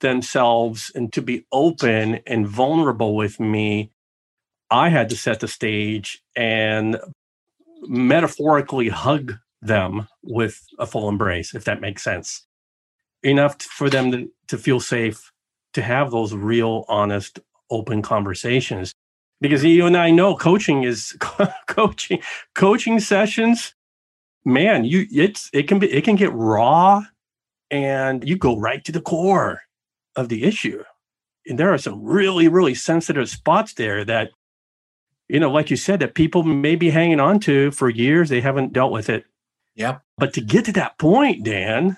[0.00, 3.92] themselves and to be open and vulnerable with me,
[4.70, 6.98] I had to set the stage and
[7.82, 12.46] metaphorically hug them with a full embrace, if that makes sense.
[13.22, 15.30] Enough for them to, to feel safe
[15.74, 17.38] to have those real, honest,
[17.70, 18.94] open conversations.
[19.40, 21.16] Because you and I know coaching is
[21.66, 22.20] coaching,
[22.54, 23.74] coaching sessions.
[24.44, 27.02] Man, you it's it can be it can get raw
[27.70, 29.62] and you go right to the core
[30.16, 30.82] of the issue.
[31.46, 34.30] And there are some really, really sensitive spots there that,
[35.28, 38.28] you know, like you said, that people may be hanging on to for years.
[38.28, 39.24] They haven't dealt with it.
[39.76, 40.02] Yep.
[40.18, 41.96] But to get to that point, Dan.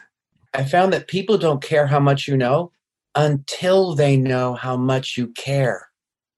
[0.54, 2.72] I found that people don't care how much you know
[3.14, 5.88] until they know how much you care.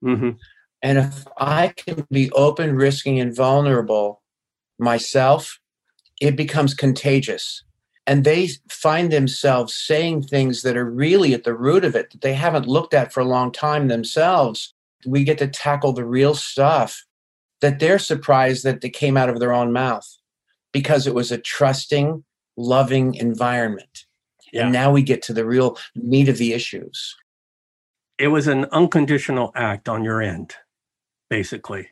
[0.03, 0.31] Mm-hmm.
[0.81, 4.21] And if I can be open, risking, and vulnerable
[4.79, 5.59] myself,
[6.21, 7.63] it becomes contagious
[8.07, 12.21] and they find themselves saying things that are really at the root of it that
[12.21, 14.73] they haven't looked at for a long time themselves
[15.05, 17.03] we get to tackle the real stuff
[17.61, 20.07] that they're surprised that they came out of their own mouth
[20.75, 22.23] because it was a trusting
[22.57, 24.05] loving environment
[24.51, 24.63] yeah.
[24.63, 27.15] and now we get to the real meat of the issues
[28.17, 30.55] it was an unconditional act on your end
[31.29, 31.87] basically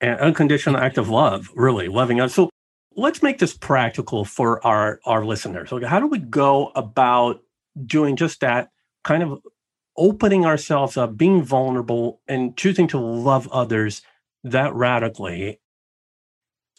[0.00, 2.48] an unconditional act of love really loving us so
[2.98, 5.72] let's make this practical for our our listeners.
[5.72, 7.40] Okay, how do we go about
[7.86, 8.70] doing just that?
[9.04, 9.40] Kind of
[9.96, 14.02] opening ourselves up, being vulnerable, and choosing to love others
[14.44, 15.60] that radically.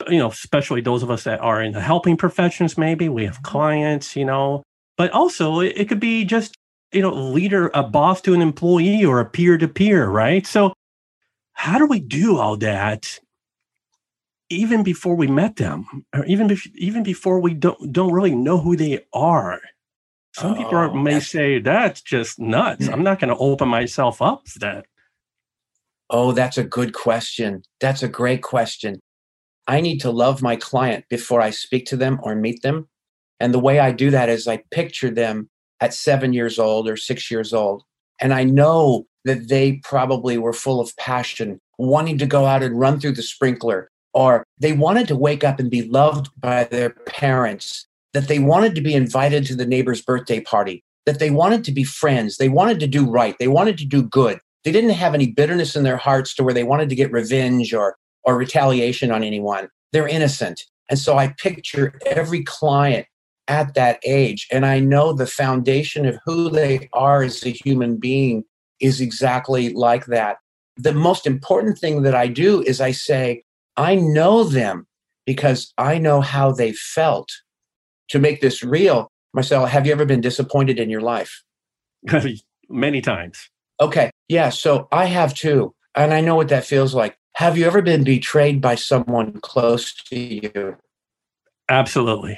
[0.07, 2.77] You know, especially those of us that are in the helping professions.
[2.77, 3.43] Maybe we have mm-hmm.
[3.43, 4.15] clients.
[4.15, 4.63] You know,
[4.97, 6.55] but also it, it could be just
[6.91, 10.45] you know leader, a boss to an employee, or a peer to peer, right?
[10.45, 10.73] So.
[11.53, 13.19] How do we do all that
[14.49, 18.57] even before we met them, or even bef- even before we don't don't really know
[18.57, 19.59] who they are.
[20.35, 22.87] Some oh, people are, may say that's just nuts.
[22.87, 24.85] I'm not going to open myself up for that.
[26.09, 27.63] Oh, that's a good question.
[27.79, 28.99] That's a great question.
[29.69, 32.89] I need to love my client before I speak to them or meet them.
[33.39, 35.47] And the way I do that is I picture them
[35.79, 37.83] at seven years old or six years old.
[38.19, 42.79] And I know that they probably were full of passion, wanting to go out and
[42.79, 46.89] run through the sprinkler, or they wanted to wake up and be loved by their
[46.89, 51.63] parents, that they wanted to be invited to the neighbor's birthday party, that they wanted
[51.65, 54.39] to be friends, they wanted to do right, they wanted to do good.
[54.63, 57.71] They didn't have any bitterness in their hearts to where they wanted to get revenge
[57.71, 59.69] or or retaliation on anyone.
[59.91, 60.61] They're innocent.
[60.89, 63.05] And so I picture every client
[63.47, 67.97] at that age and I know the foundation of who they are as a human
[67.97, 68.43] being
[68.79, 70.37] is exactly like that.
[70.77, 73.43] The most important thing that I do is I say,
[73.75, 74.87] I know them
[75.25, 77.29] because I know how they felt.
[78.09, 81.43] To make this real, Marcel, have you ever been disappointed in your life?
[82.69, 83.49] Many times.
[83.79, 84.09] Okay.
[84.27, 84.49] Yeah.
[84.49, 85.75] So I have too.
[85.95, 87.15] And I know what that feels like.
[87.39, 90.75] Have you ever been betrayed by someone close to you?
[91.69, 92.37] Absolutely.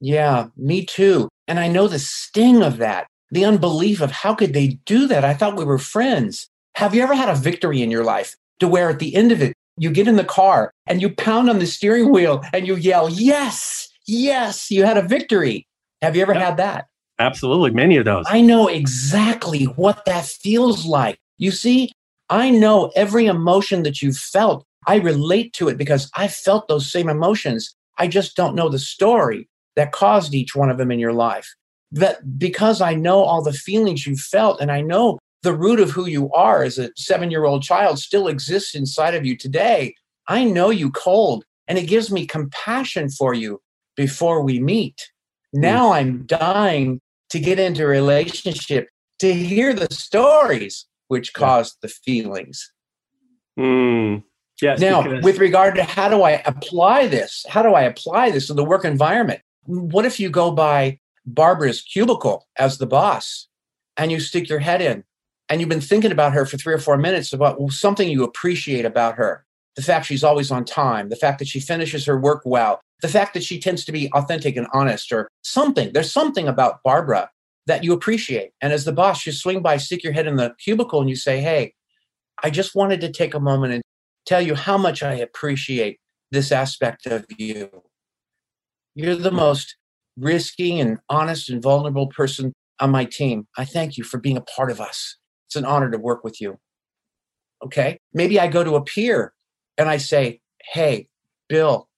[0.00, 1.28] Yeah, me too.
[1.46, 5.22] And I know the sting of that, the unbelief of how could they do that?
[5.22, 6.48] I thought we were friends.
[6.76, 9.42] Have you ever had a victory in your life to where at the end of
[9.42, 12.74] it, you get in the car and you pound on the steering wheel and you
[12.74, 15.66] yell, Yes, yes, you had a victory.
[16.00, 16.86] Have you ever had that?
[17.18, 17.72] Absolutely.
[17.72, 18.24] Many of those.
[18.30, 21.18] I know exactly what that feels like.
[21.36, 21.92] You see,
[22.30, 24.64] I know every emotion that you've felt.
[24.86, 27.74] I relate to it because I felt those same emotions.
[27.98, 31.54] I just don't know the story that caused each one of them in your life.
[31.90, 35.90] That because I know all the feelings you felt and I know the root of
[35.90, 39.94] who you are as a seven year old child still exists inside of you today.
[40.26, 43.60] I know you cold, and it gives me compassion for you
[43.96, 45.10] before we meet.
[45.52, 45.94] Now mm.
[45.94, 48.88] I'm dying to get into a relationship
[49.20, 52.72] to hear the stories which caused the feelings.
[53.58, 54.22] Mm.
[54.62, 54.80] Yes.
[54.80, 57.44] Now, because- with regard to how do I apply this?
[57.48, 59.40] How do I apply this in the work environment?
[59.64, 63.48] What if you go by Barbara's cubicle as the boss
[63.96, 65.04] and you stick your head in
[65.48, 68.84] and you've been thinking about her for three or four minutes about something you appreciate
[68.84, 69.44] about her
[69.76, 73.08] the fact she's always on time the fact that she finishes her work well the
[73.08, 77.30] fact that she tends to be authentic and honest or something there's something about barbara
[77.68, 80.52] that you appreciate and as the boss you swing by stick your head in the
[80.58, 81.72] cubicle and you say hey
[82.42, 83.82] i just wanted to take a moment and
[84.28, 85.98] tell you how much I appreciate
[86.30, 87.70] this aspect of you.
[88.94, 89.76] You're the most
[90.18, 93.46] risky and honest and vulnerable person on my team.
[93.56, 95.16] I thank you for being a part of us.
[95.46, 96.58] It's an honor to work with you.
[97.64, 97.98] Okay.
[98.12, 99.32] Maybe I go to a peer
[99.78, 100.40] and I say,
[100.72, 101.08] Hey,
[101.48, 101.88] Bill,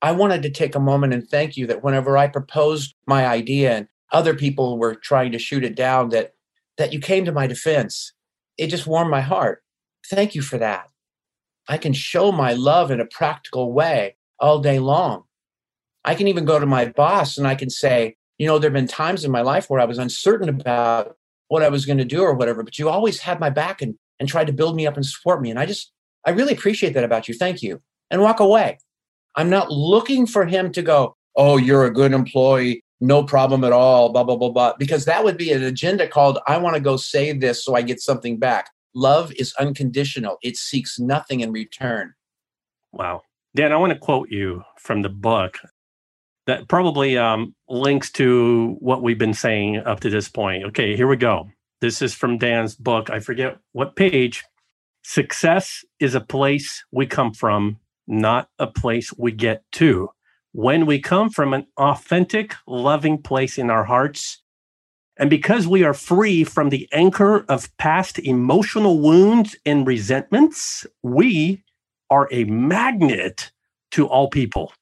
[0.00, 3.76] I wanted to take a moment and thank you that whenever I proposed my idea
[3.76, 6.34] and other people were trying to shoot it down, that
[6.78, 8.12] that you came to my defense.
[8.58, 9.62] It just warmed my heart.
[10.10, 10.88] Thank you for that.
[11.68, 15.24] I can show my love in a practical way all day long.
[16.04, 18.74] I can even go to my boss and I can say, you know, there have
[18.74, 21.16] been times in my life where I was uncertain about
[21.48, 23.94] what I was going to do or whatever, but you always had my back and,
[24.20, 25.50] and tried to build me up and support me.
[25.50, 25.92] And I just,
[26.26, 27.34] I really appreciate that about you.
[27.34, 27.80] Thank you.
[28.10, 28.78] And walk away.
[29.36, 32.83] I'm not looking for him to go, oh, you're a good employee.
[33.00, 34.72] No problem at all, blah, blah, blah, blah.
[34.78, 37.82] Because that would be an agenda called, I want to go say this so I
[37.82, 38.70] get something back.
[38.94, 42.14] Love is unconditional, it seeks nothing in return.
[42.92, 43.22] Wow.
[43.56, 45.58] Dan, I want to quote you from the book
[46.46, 50.64] that probably um, links to what we've been saying up to this point.
[50.64, 51.48] Okay, here we go.
[51.80, 53.10] This is from Dan's book.
[53.10, 54.44] I forget what page.
[55.02, 60.08] Success is a place we come from, not a place we get to.
[60.54, 64.40] When we come from an authentic, loving place in our hearts,
[65.16, 71.64] and because we are free from the anchor of past emotional wounds and resentments, we
[72.08, 73.50] are a magnet
[73.90, 74.72] to all people.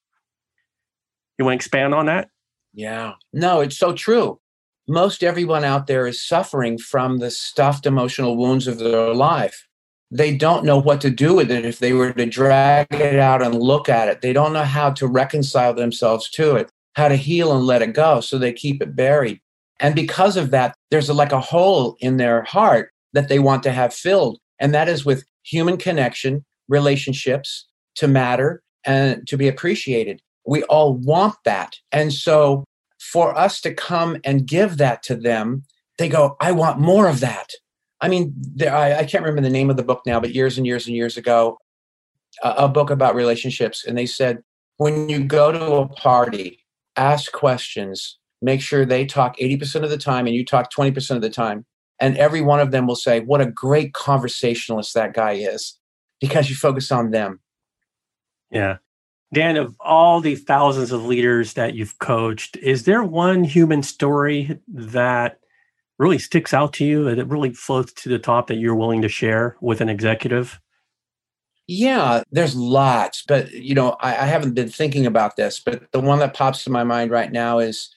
[1.38, 2.28] You want to expand on that?
[2.74, 3.14] Yeah.
[3.32, 4.40] No, it's so true.
[4.87, 9.66] Most everyone out there is suffering from the stuffed emotional wounds of their life.
[10.14, 13.40] They don't know what to do with it if they were to drag it out
[13.42, 14.20] and look at it.
[14.20, 17.94] They don't know how to reconcile themselves to it, how to heal and let it
[17.94, 18.20] go.
[18.20, 19.40] So they keep it buried.
[19.81, 23.72] And because of that, there's like a hole in their heart that they want to
[23.72, 24.38] have filled.
[24.61, 30.20] And that is with human connection, relationships, to matter, and to be appreciated.
[30.46, 31.77] We all want that.
[31.90, 32.64] And so
[33.01, 35.64] for us to come and give that to them,
[35.96, 37.48] they go, I want more of that.
[38.02, 40.58] I mean, there, I, I, can't remember the name of the book now, but years
[40.58, 41.56] and years and years ago,
[42.42, 43.84] a, a book about relationships.
[43.86, 44.42] And they said,
[44.76, 46.58] when you go to a party,
[46.96, 51.22] ask questions, make sure they talk 80% of the time and you talk 20% of
[51.22, 51.64] the time.
[52.00, 55.78] And every one of them will say, What a great conversationalist that guy is,
[56.20, 57.40] because you focus on them.
[58.50, 58.78] Yeah.
[59.32, 64.58] Dan, of all the thousands of leaders that you've coached, is there one human story
[64.66, 65.38] that
[66.02, 69.02] really sticks out to you that it really floats to the top that you're willing
[69.02, 70.60] to share with an executive?
[71.68, 76.00] Yeah, there's lots, but you know, I, I haven't been thinking about this, but the
[76.00, 77.96] one that pops to my mind right now is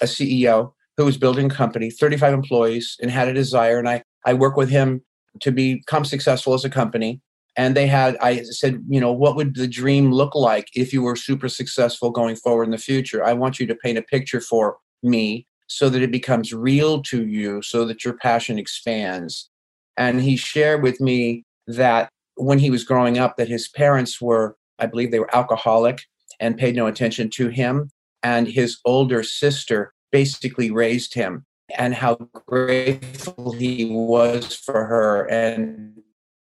[0.00, 3.78] a CEO who was building a company, 35 employees, and had a desire.
[3.78, 5.02] And I, I work with him
[5.40, 7.20] to become successful as a company
[7.56, 11.02] and they had i said you know what would the dream look like if you
[11.02, 14.40] were super successful going forward in the future i want you to paint a picture
[14.40, 19.50] for me so that it becomes real to you so that your passion expands.
[19.96, 24.56] And he shared with me that when he was growing up that his parents were
[24.80, 26.02] i believe they were alcoholic
[26.40, 27.88] and paid no attention to him
[28.24, 31.44] and his older sister basically raised him
[31.76, 32.14] and how
[32.46, 35.24] grateful he was for her.
[35.26, 36.00] And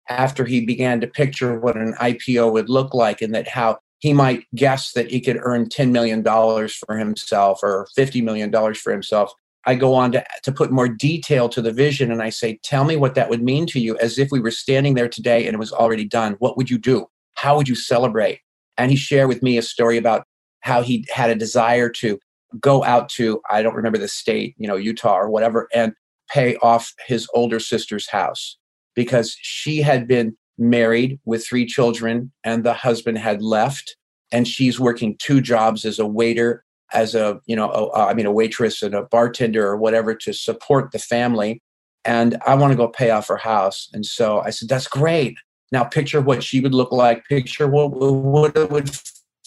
[0.08, 4.12] after he began to picture what an IPO would look like and that how he
[4.12, 9.32] might guess that he could earn $10 million for himself or $50 million for himself.
[9.64, 12.82] I go on to, to put more detail to the vision and I say, Tell
[12.82, 15.54] me what that would mean to you as if we were standing there today and
[15.54, 16.34] it was already done.
[16.40, 17.06] What would you do?
[17.34, 18.40] How would you celebrate?
[18.76, 20.26] And he shared with me a story about
[20.62, 22.18] how he had a desire to
[22.58, 25.92] go out to, I don't remember the state, you know, Utah or whatever, and
[26.28, 28.58] pay off his older sister's house
[28.96, 33.96] because she had been married with three children and the husband had left
[34.32, 38.26] and she's working two jobs as a waiter as a you know a, I mean
[38.26, 41.62] a waitress and a bartender or whatever to support the family.
[42.04, 43.88] And i want to go pay off her house.
[43.92, 45.36] And so i said that's great.
[45.70, 47.24] Now picture what she would look like.
[47.28, 48.90] Picture what, what it would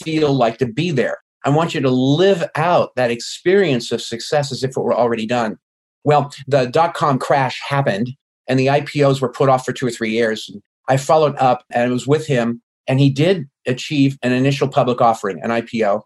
[0.01, 1.17] feel like to be there.
[1.43, 5.25] I want you to live out that experience of success as if it were already
[5.25, 5.57] done.
[6.03, 8.11] Well the dot-com crash happened
[8.47, 10.49] and the IPOs were put off for two or three years.
[10.87, 15.01] I followed up and it was with him, and he did achieve an initial public
[15.01, 16.01] offering, an IPO,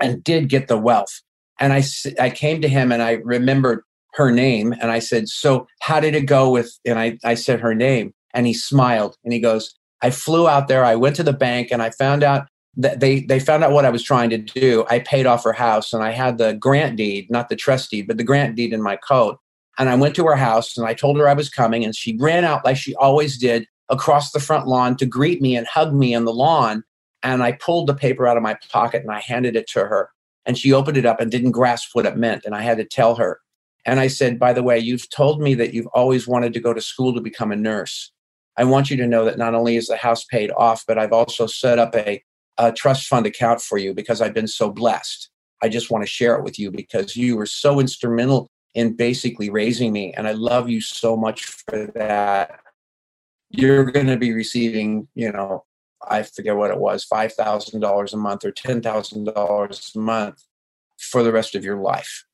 [0.00, 1.22] and did get the wealth.
[1.60, 1.82] And I,
[2.20, 3.82] I came to him and I remembered
[4.14, 6.78] her name and I said, So how did it go with?
[6.84, 10.68] And I, I said her name and he smiled and he goes, I flew out
[10.68, 12.46] there, I went to the bank and I found out
[12.76, 14.84] that they, they found out what I was trying to do.
[14.88, 18.06] I paid off her house and I had the grant deed, not the trust deed,
[18.06, 19.38] but the grant deed in my coat.
[19.78, 22.16] And I went to her house and I told her I was coming, and she
[22.18, 25.94] ran out like she always did across the front lawn to greet me and hug
[25.94, 26.84] me on the lawn.
[27.22, 30.10] And I pulled the paper out of my pocket and I handed it to her.
[30.46, 32.44] And she opened it up and didn't grasp what it meant.
[32.44, 33.40] And I had to tell her.
[33.84, 36.72] And I said, By the way, you've told me that you've always wanted to go
[36.72, 38.12] to school to become a nurse.
[38.56, 41.12] I want you to know that not only is the house paid off, but I've
[41.12, 42.22] also set up a,
[42.58, 45.30] a trust fund account for you because I've been so blessed.
[45.62, 49.48] I just want to share it with you because you were so instrumental in basically
[49.48, 50.12] raising me.
[50.14, 52.60] And I love you so much for that.
[53.50, 55.64] You're going to be receiving, you know,
[56.06, 60.44] I forget what it was, $5,000 a month or $10,000 a month
[60.98, 62.24] for the rest of your life.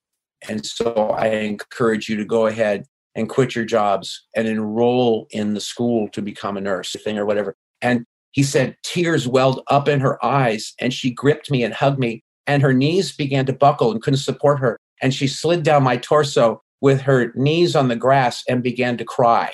[0.49, 5.55] And so I encourage you to go ahead and quit your jobs and enroll in
[5.55, 7.55] the school to become a nurse thing or whatever.
[7.81, 11.99] And he said tears welled up in her eyes and she gripped me and hugged
[11.99, 14.79] me and her knees began to buckle and couldn't support her.
[15.01, 19.05] And she slid down my torso with her knees on the grass and began to
[19.05, 19.53] cry.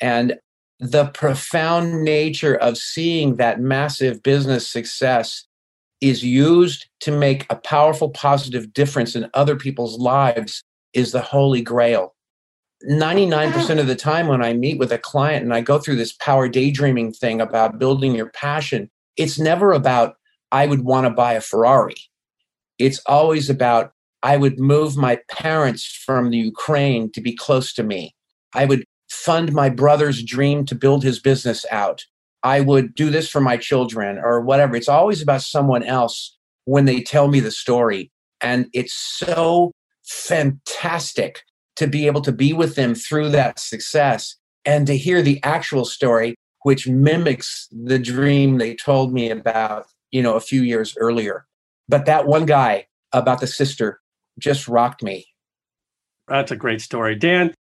[0.00, 0.38] And
[0.78, 5.46] the profound nature of seeing that massive business success
[6.00, 10.62] is used to make a powerful positive difference in other people's lives
[10.94, 12.14] is the holy grail.
[12.88, 16.14] 99% of the time when i meet with a client and i go through this
[16.14, 20.14] power daydreaming thing about building your passion it's never about
[20.50, 21.96] i would want to buy a ferrari.
[22.78, 23.92] It's always about
[24.22, 28.14] i would move my parents from the ukraine to be close to me.
[28.54, 32.04] I would fund my brother's dream to build his business out
[32.42, 34.76] I would do this for my children or whatever.
[34.76, 38.10] It's always about someone else when they tell me the story.
[38.40, 39.72] And it's so
[40.04, 41.42] fantastic
[41.76, 45.84] to be able to be with them through that success and to hear the actual
[45.84, 51.46] story, which mimics the dream they told me about, you know, a few years earlier.
[51.88, 54.00] But that one guy about the sister
[54.38, 55.26] just rocked me.
[56.28, 57.16] That's a great story.
[57.16, 57.54] Dan,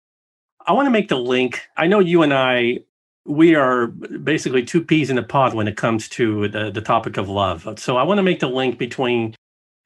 [0.67, 1.61] I want to make the link.
[1.77, 2.79] I know you and I
[3.25, 7.17] we are basically two peas in a pod when it comes to the, the topic
[7.17, 7.67] of love.
[7.77, 9.35] So I want to make the link between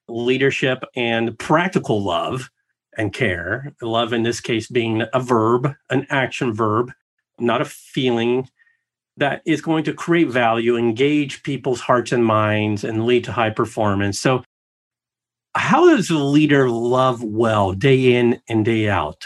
[0.07, 2.51] leadership and practical love
[2.97, 3.73] and care.
[3.81, 6.91] Love, in this case, being a verb, an action verb,
[7.39, 8.47] not a feeling
[9.17, 13.49] that is going to create value, engage people's hearts and minds, and lead to high
[13.49, 14.19] performance.
[14.19, 14.43] So,
[15.55, 19.25] how does a leader love well day in and day out?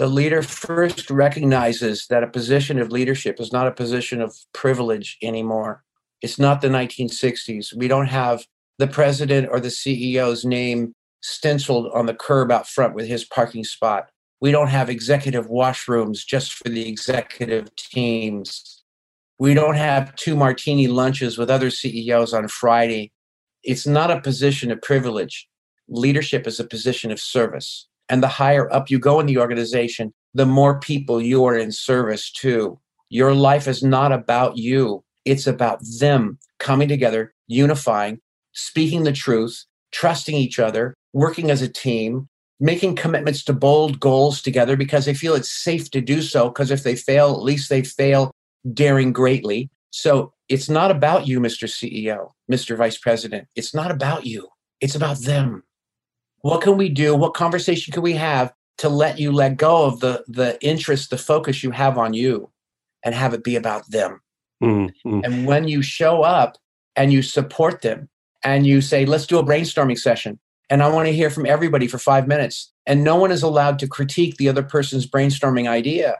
[0.00, 5.18] The leader first recognizes that a position of leadership is not a position of privilege
[5.22, 5.84] anymore.
[6.22, 7.76] It's not the 1960s.
[7.76, 8.46] We don't have
[8.78, 13.62] the president or the CEO's name stenciled on the curb out front with his parking
[13.62, 14.08] spot.
[14.40, 18.82] We don't have executive washrooms just for the executive teams.
[19.38, 23.12] We don't have two martini lunches with other CEOs on Friday.
[23.62, 25.46] It's not a position of privilege.
[25.90, 27.89] Leadership is a position of service.
[28.10, 31.70] And the higher up you go in the organization, the more people you are in
[31.70, 32.78] service to.
[33.08, 38.20] Your life is not about you, it's about them coming together, unifying,
[38.52, 44.42] speaking the truth, trusting each other, working as a team, making commitments to bold goals
[44.42, 46.48] together because they feel it's safe to do so.
[46.48, 48.32] Because if they fail, at least they fail
[48.74, 49.70] daring greatly.
[49.90, 51.68] So it's not about you, Mr.
[51.68, 52.76] CEO, Mr.
[52.76, 53.48] Vice President.
[53.56, 54.48] It's not about you,
[54.80, 55.62] it's about them
[56.42, 57.14] what can we do?
[57.14, 61.18] What conversation can we have to let you let go of the the interest the
[61.18, 62.50] focus you have on you
[63.02, 64.20] and have it be about them?
[64.62, 65.20] Mm-hmm.
[65.24, 66.58] and when you show up
[66.94, 68.10] and you support them
[68.44, 70.38] and you say let's do a brainstorming session
[70.68, 73.78] and i want to hear from everybody for five minutes and no one is allowed
[73.78, 76.18] to critique the other person's brainstorming idea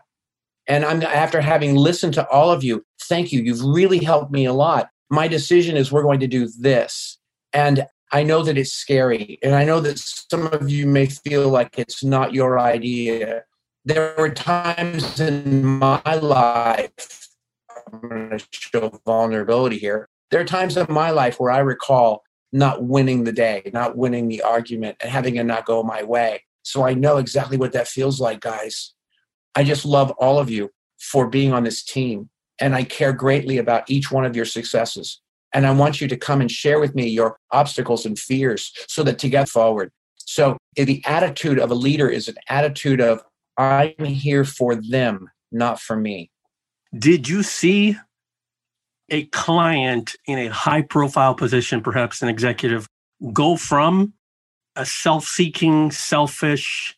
[0.67, 3.43] and i'm after having listened to all of you thank you.
[3.43, 4.89] You've really helped me a lot.
[5.11, 7.19] My decision is we're going to do this.
[7.53, 11.49] And I know that it's scary, and I know that some of you may feel
[11.49, 13.45] like it's not your idea.
[13.85, 17.29] There were times in my life,
[17.93, 20.09] I'm going to show vulnerability here.
[20.31, 24.29] There are times in my life where I recall not winning the day, not winning
[24.29, 26.43] the argument, and having it not go my way.
[26.63, 28.93] So I know exactly what that feels like, guys.
[29.55, 32.29] I just love all of you for being on this team,
[32.61, 35.21] and I care greatly about each one of your successes.
[35.53, 39.03] And I want you to come and share with me your obstacles and fears so
[39.03, 39.91] that together forward.
[40.17, 43.23] So eh, the attitude of a leader is an attitude of,
[43.57, 46.31] I'm here for them, not for me.
[46.97, 47.97] Did you see
[49.11, 52.89] a client in a high profile position, perhaps an executive,
[53.33, 54.15] go from
[54.77, 56.97] a self seeking, selfish,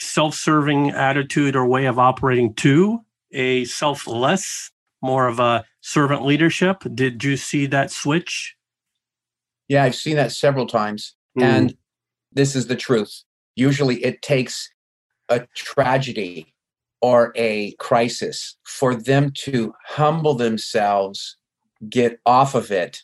[0.00, 3.00] self serving attitude or way of operating to
[3.32, 4.70] a selfless,
[5.02, 6.82] more of a servant leadership.
[6.94, 8.56] Did you see that switch?
[9.68, 11.14] Yeah, I've seen that several times.
[11.38, 11.42] Mm.
[11.42, 11.74] And
[12.32, 13.22] this is the truth.
[13.56, 14.70] Usually it takes
[15.28, 16.54] a tragedy
[17.02, 21.38] or a crisis, for them to humble themselves,
[21.88, 23.02] get off of it,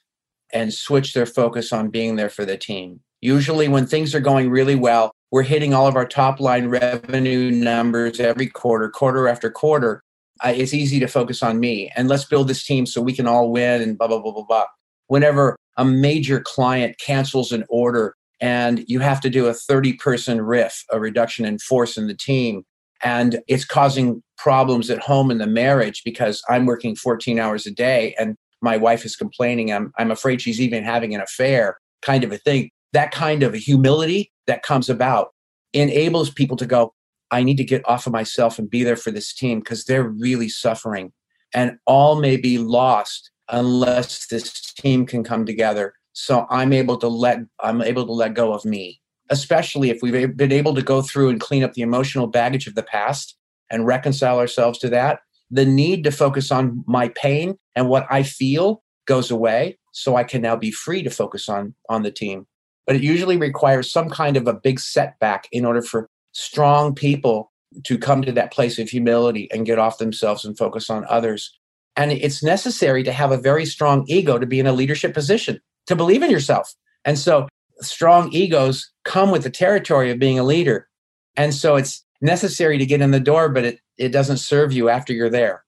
[0.52, 3.00] and switch their focus on being there for the team.
[3.22, 7.50] Usually, when things are going really well, we're hitting all of our top line revenue
[7.50, 10.02] numbers every quarter, quarter after quarter.
[10.44, 13.26] Uh, it's easy to focus on me and let's build this team so we can
[13.26, 14.64] all win and blah, blah, blah, blah, blah.
[15.08, 20.42] Whenever a major client cancels an order and you have to do a 30 person
[20.42, 22.64] riff, a reduction in force in the team,
[23.02, 27.70] and it's causing problems at home in the marriage because I'm working 14 hours a
[27.70, 32.24] day and my wife is complaining I'm, I'm afraid she's even having an affair kind
[32.24, 35.28] of a thing that kind of humility that comes about
[35.72, 36.92] enables people to go
[37.30, 40.08] i need to get off of myself and be there for this team because they're
[40.08, 41.12] really suffering
[41.54, 47.08] and all may be lost unless this team can come together so i'm able to
[47.08, 49.00] let i'm able to let go of me
[49.30, 52.74] especially if we've been able to go through and clean up the emotional baggage of
[52.74, 53.36] the past
[53.70, 55.20] and reconcile ourselves to that,
[55.50, 59.78] the need to focus on my pain and what I feel goes away.
[59.92, 62.46] So I can now be free to focus on, on the team.
[62.86, 67.50] But it usually requires some kind of a big setback in order for strong people
[67.84, 71.50] to come to that place of humility and get off themselves and focus on others.
[71.96, 75.60] And it's necessary to have a very strong ego to be in a leadership position,
[75.86, 76.74] to believe in yourself.
[77.06, 77.48] And so
[77.80, 80.88] strong egos come with the territory of being a leader.
[81.36, 84.90] And so it's necessary to get in the door, but it, it doesn't serve you
[84.90, 85.64] after you're there.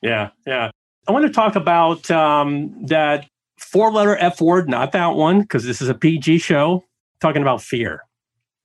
[0.00, 0.70] Yeah, yeah.
[1.06, 5.64] I want to talk about um, that four letter F word, not that one, because
[5.64, 6.84] this is a PG show,
[7.20, 8.02] talking about fear.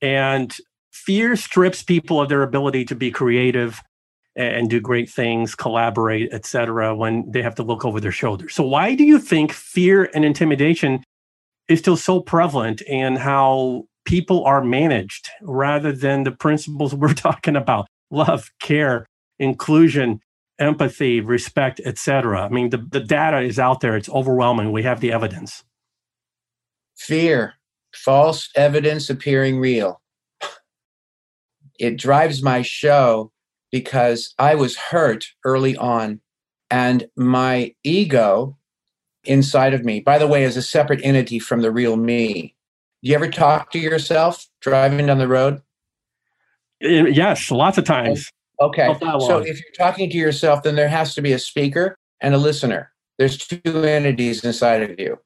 [0.01, 0.55] And
[0.91, 3.81] fear strips people of their ability to be creative
[4.35, 6.95] and do great things, collaborate, etc.
[6.95, 8.47] when they have to look over their shoulder.
[8.49, 11.03] So why do you think fear and intimidation
[11.67, 17.55] is still so prevalent in how people are managed rather than the principles we're talking
[17.55, 17.87] about?
[18.11, 19.05] Love care
[19.39, 20.19] inclusion
[20.59, 23.95] empathy respect etc i mean the, the data is out there.
[23.95, 24.71] It's overwhelming.
[24.71, 25.63] We have the evidence.
[26.95, 27.53] Fear.
[27.93, 30.01] False evidence appearing real
[31.79, 33.31] it drives my show
[33.71, 36.19] because i was hurt early on
[36.69, 38.57] and my ego
[39.27, 42.55] inside of me, by the way, is a separate entity from the real me.
[43.03, 45.61] Do you ever talk to yourself driving down the road?
[46.79, 48.29] Yes, lots of times.
[48.59, 48.95] Okay.
[48.99, 52.37] So if you're talking to yourself, then there has to be a speaker and a
[52.37, 52.91] listener.
[53.17, 55.19] There's two entities inside of you.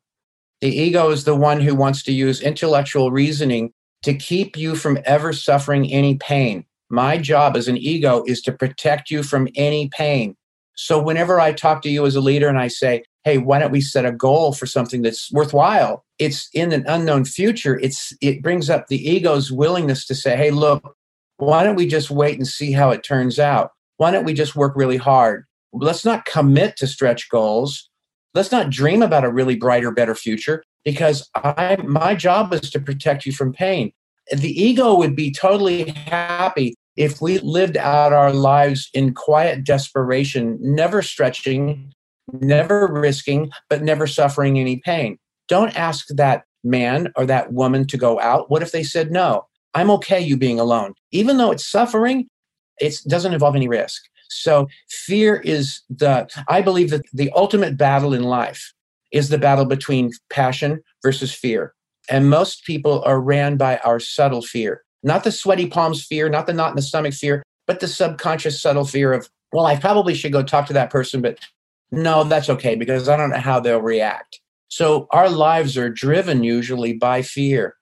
[0.60, 3.74] The ego is the one who wants to use intellectual reasoning
[4.04, 6.66] to keep you from ever suffering any pain.
[6.90, 10.36] My job as an ego is to protect you from any pain.
[10.76, 13.72] So whenever I talk to you as a leader and I say, hey, why don't
[13.72, 16.04] we set a goal for something that's worthwhile?
[16.18, 17.80] It's in an unknown future.
[17.80, 20.96] It's it brings up the ego's willingness to say, hey, look,
[21.38, 23.72] why don't we just wait and see how it turns out?
[23.98, 25.46] Why don't we just work really hard?
[25.74, 27.90] Let's not commit to stretch goals.
[28.34, 32.80] Let's not dream about a really brighter, better future because I my job is to
[32.80, 33.92] protect you from pain.
[34.32, 40.58] The ego would be totally happy if we lived out our lives in quiet desperation,
[40.62, 41.94] never stretching,
[42.34, 45.18] never risking, but never suffering any pain.
[45.48, 48.50] Don't ask that man or that woman to go out.
[48.50, 50.94] What if they said, no, I'm okay you being alone?
[51.12, 52.28] Even though it's suffering,
[52.80, 54.04] it doesn't involve any risk.
[54.30, 58.74] So fear is the, I believe that the ultimate battle in life
[59.12, 61.74] is the battle between passion versus fear.
[62.10, 66.48] And most people are ran by our subtle fear, not the sweaty palms fear, not
[66.48, 70.14] the knot in the stomach fear, but the subconscious subtle fear of, well, I probably
[70.14, 71.38] should go talk to that person, but
[71.92, 74.40] no, that's okay because I don't know how they'll react.
[74.70, 77.76] So our lives are driven usually by fear.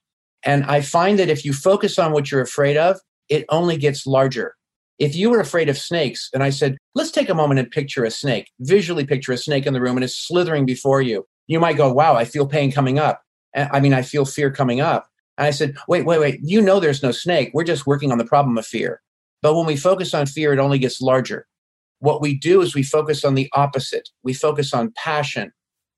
[0.43, 2.99] And I find that if you focus on what you're afraid of,
[3.29, 4.55] it only gets larger.
[4.99, 8.03] If you were afraid of snakes, and I said, let's take a moment and picture
[8.03, 11.59] a snake, visually picture a snake in the room and it's slithering before you, you
[11.59, 13.21] might go, wow, I feel pain coming up.
[13.55, 15.07] I mean, I feel fear coming up.
[15.37, 17.51] And I said, wait, wait, wait, you know there's no snake.
[17.53, 19.01] We're just working on the problem of fear.
[19.41, 21.47] But when we focus on fear, it only gets larger
[21.99, 24.09] what we do is we focus on the opposite.
[24.23, 25.51] We focus on passion.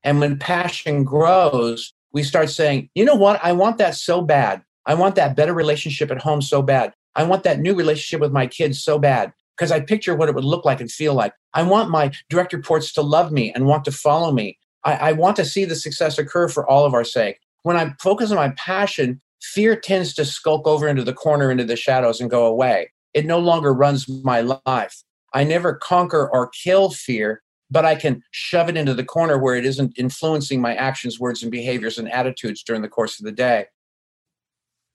[0.04, 3.40] And when passion grows, we start saying, you know what?
[3.44, 4.64] I want that so bad.
[4.86, 6.94] I want that better relationship at home so bad.
[7.16, 10.36] I want that new relationship with my kids so bad because I picture what it
[10.36, 11.34] would look like and feel like.
[11.54, 14.58] I want my direct reports to love me and want to follow me.
[14.84, 17.40] I, I want to see the success occur for all of our sake.
[17.64, 21.66] When I focus on my passion, fear tends to skulk over into the corner, into
[21.66, 22.92] the shadows, and go away.
[23.14, 25.04] It no longer runs my life.
[25.34, 29.56] I never conquer or kill fear, but I can shove it into the corner where
[29.56, 33.32] it isn't influencing my actions, words, and behaviors and attitudes during the course of the
[33.32, 33.66] day.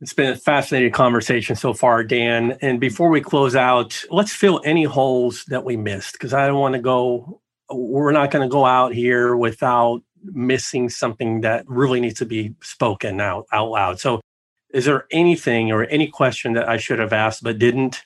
[0.01, 2.59] It's been a fascinating conversation so far, Dan.
[2.61, 6.61] And before we close out, let's fill any holes that we missed because I don't
[6.61, 7.41] want to go,
[7.71, 12.55] we're not going to go out here without missing something that really needs to be
[12.61, 13.99] spoken out, out loud.
[13.99, 14.21] So,
[14.75, 18.05] is there anything or any question that I should have asked but didn't?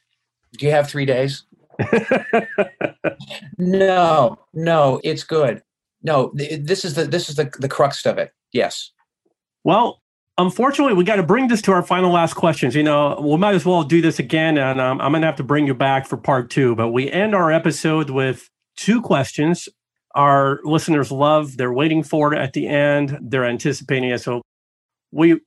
[0.56, 1.44] Do you have three days?
[3.58, 5.62] no, no, it's good.
[6.02, 8.32] No, this is the this is the the crux of it.
[8.52, 8.92] Yes.
[9.64, 10.00] Well,
[10.38, 12.74] unfortunately, we got to bring this to our final last questions.
[12.74, 15.36] You know, we might as well do this again, and um, I'm going to have
[15.36, 16.74] to bring you back for part two.
[16.74, 19.68] But we end our episode with two questions.
[20.14, 23.18] Our listeners love; they're waiting for it at the end.
[23.20, 24.20] They're anticipating it.
[24.20, 24.42] So
[25.12, 25.40] we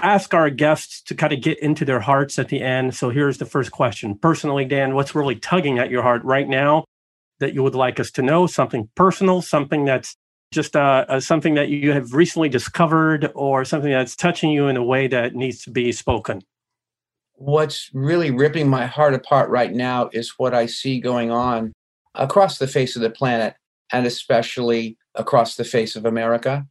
[0.00, 2.94] ask our guests to kind of get into their hearts at the end.
[2.94, 4.16] So here's the first question.
[4.16, 6.84] Personally, Dan, what's really tugging at your heart right now
[7.40, 8.46] that you would like us to know?
[8.46, 10.16] Something personal, something that's
[10.52, 14.76] just uh, uh, something that you have recently discovered, or something that's touching you in
[14.76, 16.42] a way that needs to be spoken?
[17.34, 21.72] What's really ripping my heart apart right now is what I see going on
[22.14, 23.56] across the face of the planet,
[23.92, 26.66] and especially across the face of America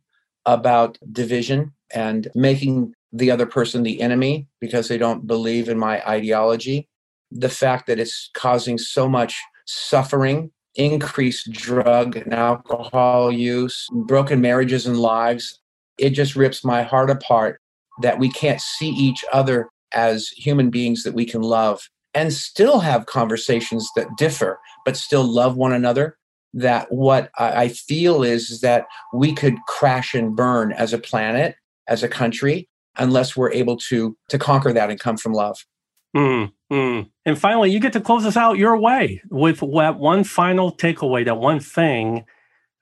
[0.46, 6.02] about division and making the other person the enemy because they don't believe in my
[6.08, 6.88] ideology.
[7.32, 14.86] The fact that it's causing so much suffering, increased drug and alcohol use, broken marriages
[14.86, 15.60] and lives,
[15.98, 17.60] it just rips my heart apart
[18.02, 22.80] that we can't see each other as human beings that we can love and still
[22.80, 26.18] have conversations that differ, but still love one another.
[26.54, 31.56] That what I feel is, that we could crash and burn as a planet,
[31.88, 32.68] as a country,
[32.98, 35.66] unless we're able to to conquer that and come from love.
[36.14, 37.10] Mm, mm.
[37.26, 41.26] And finally, you get to close us out your way with that one final takeaway,
[41.26, 42.26] that one thing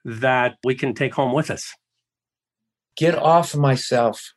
[0.05, 1.73] that we can take home with us.
[2.95, 4.33] Get off myself.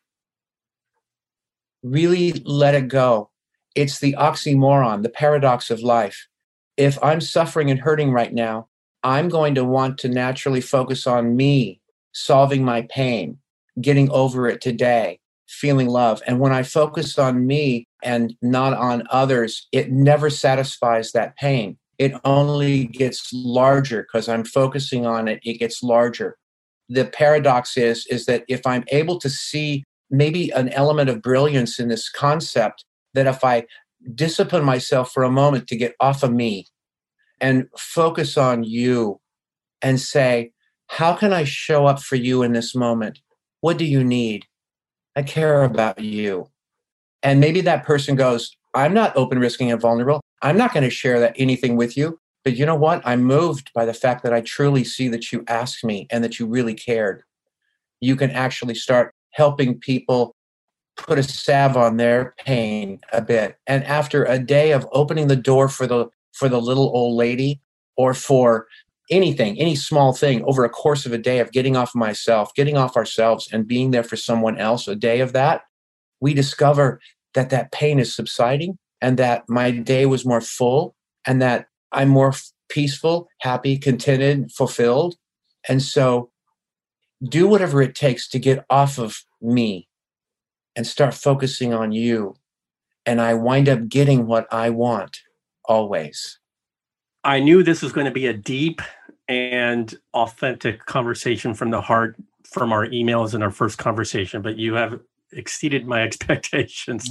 [1.83, 3.31] Really let it go.
[3.75, 6.29] It's the oxymoron, the paradox of life.
[6.77, 8.69] If I'm suffering and hurting right now,
[9.03, 11.81] I'm going to want to naturally focus on me,
[12.13, 13.39] solving my pain,
[13.81, 15.19] getting over it today,
[15.53, 16.23] feeling love.
[16.27, 21.77] And when I focus on me and not on others, it never satisfies that pain.
[21.99, 26.37] It only gets larger because I'm focusing on it, it gets larger.
[26.89, 31.79] The paradox is, is that if I'm able to see maybe an element of brilliance
[31.79, 32.85] in this concept,
[33.15, 33.67] that if I
[34.15, 36.67] discipline myself for a moment to get off of me
[37.41, 39.21] and focus on you
[39.81, 40.53] and say,
[40.89, 43.21] how can I show up for you in this moment?
[43.61, 44.47] What do you need?
[45.17, 46.49] I care about you.
[47.23, 50.21] And maybe that person goes, I'm not open, risking, and vulnerable.
[50.41, 52.19] I'm not going to share that anything with you.
[52.45, 53.03] But you know what?
[53.05, 56.39] I'm moved by the fact that I truly see that you asked me and that
[56.39, 57.23] you really cared.
[58.01, 60.35] You can actually start helping people
[60.97, 63.57] put a salve on their pain a bit.
[63.67, 67.61] And after a day of opening the door for the for the little old lady
[67.97, 68.67] or for
[69.11, 72.77] anything, any small thing over a course of a day of getting off myself, getting
[72.77, 75.63] off ourselves, and being there for someone else, a day of that,
[76.21, 77.01] we discover
[77.35, 80.95] that that pain is subsiding and that my day was more full
[81.27, 82.33] and that I'm more
[82.69, 85.17] peaceful, happy, contented, fulfilled.
[85.69, 86.31] And so
[87.23, 89.89] do whatever it takes to get off of me
[90.75, 92.35] and start focusing on you.
[93.05, 95.19] And I wind up getting what I want
[95.65, 96.39] always.
[97.25, 98.83] I knew this was going to be a deep
[99.29, 104.75] and authentic conversation from the heart from our emails and our first conversation, but you
[104.75, 105.01] have
[105.33, 107.11] exceeded my expectations.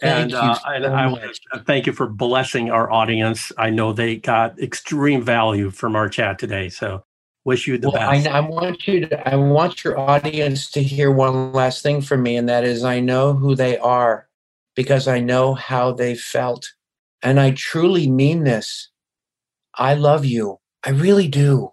[0.00, 1.22] and uh, so I, I want
[1.52, 3.52] to thank you for blessing our audience.
[3.58, 6.68] I know they got extreme value from our chat today.
[6.68, 7.04] So
[7.44, 8.26] wish you the well, best.
[8.28, 12.22] I, I want you to, I want your audience to hear one last thing from
[12.22, 14.28] me, and that is I know who they are
[14.74, 16.72] because I know how they felt.
[17.22, 18.90] And I truly mean this.
[19.76, 20.58] I love you.
[20.84, 21.70] I really do.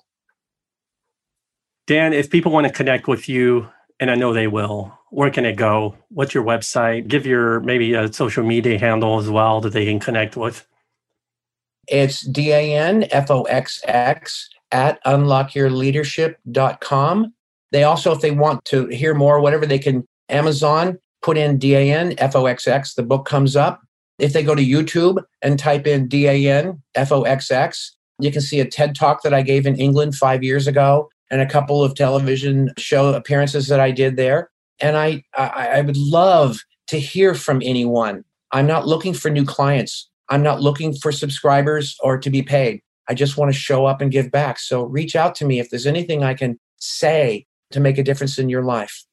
[1.88, 5.46] Dan, if people want to connect with you, and I know they will, where can
[5.46, 5.96] it go?
[6.10, 7.08] What's your website?
[7.08, 10.66] Give your maybe a social media handle as well that they can connect with.
[11.88, 17.34] It's D A N F O X X at unlockyourleadership.com.
[17.72, 21.76] They also, if they want to hear more, whatever, they can Amazon, put in D
[21.76, 23.82] A N F O X X, the book comes up.
[24.20, 27.96] If they go to YouTube and type in D A N F O X X,
[28.20, 31.42] you can see a TED talk that I gave in England five years ago and
[31.42, 34.50] a couple of television show appearances that I did there.
[34.80, 38.24] And I, I, I would love to hear from anyone.
[38.52, 40.10] I'm not looking for new clients.
[40.30, 42.82] I'm not looking for subscribers or to be paid.
[43.10, 44.60] I just want to show up and give back.
[44.60, 48.38] So reach out to me if there's anything I can say to make a difference
[48.38, 49.04] in your life.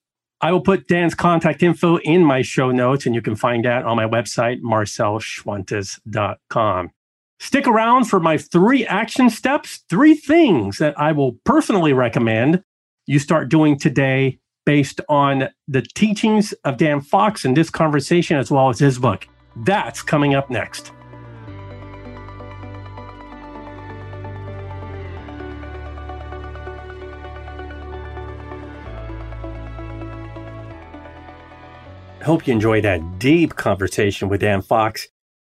[0.42, 3.84] I will put Dan's contact info in my show notes, and you can find that
[3.84, 6.90] on my website, marcelschwantes.com.
[7.38, 12.62] Stick around for my three action steps, three things that I will personally recommend
[13.06, 18.50] you start doing today based on the teachings of Dan Foxx in this conversation, as
[18.50, 19.26] well as his book.
[19.56, 20.92] That's coming up next.
[32.30, 35.08] Hope you enjoyed that deep conversation with Dan Foxx.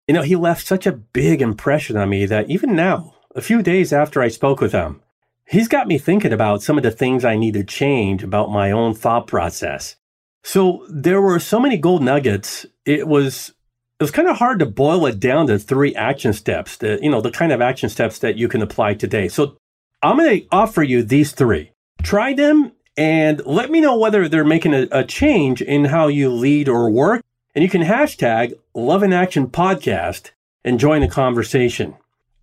[0.08, 3.62] You know, he left such a big impression on me that even now, a few
[3.62, 5.02] days after I spoke with him,
[5.46, 8.70] he's got me thinking about some of the things I need to change about my
[8.70, 9.96] own thought process.
[10.42, 12.64] So there were so many gold nuggets.
[12.86, 13.52] It was
[13.98, 17.10] it was kind of hard to boil it down to three action steps, the you
[17.10, 19.28] know, the kind of action steps that you can apply today.
[19.28, 19.58] So
[20.02, 21.72] I'm going to offer you these three.
[22.02, 26.28] Try them and let me know whether they're making a, a change in how you
[26.28, 27.22] lead or work.
[27.54, 30.32] And you can hashtag Love in Action Podcast
[30.66, 31.96] and join the conversation.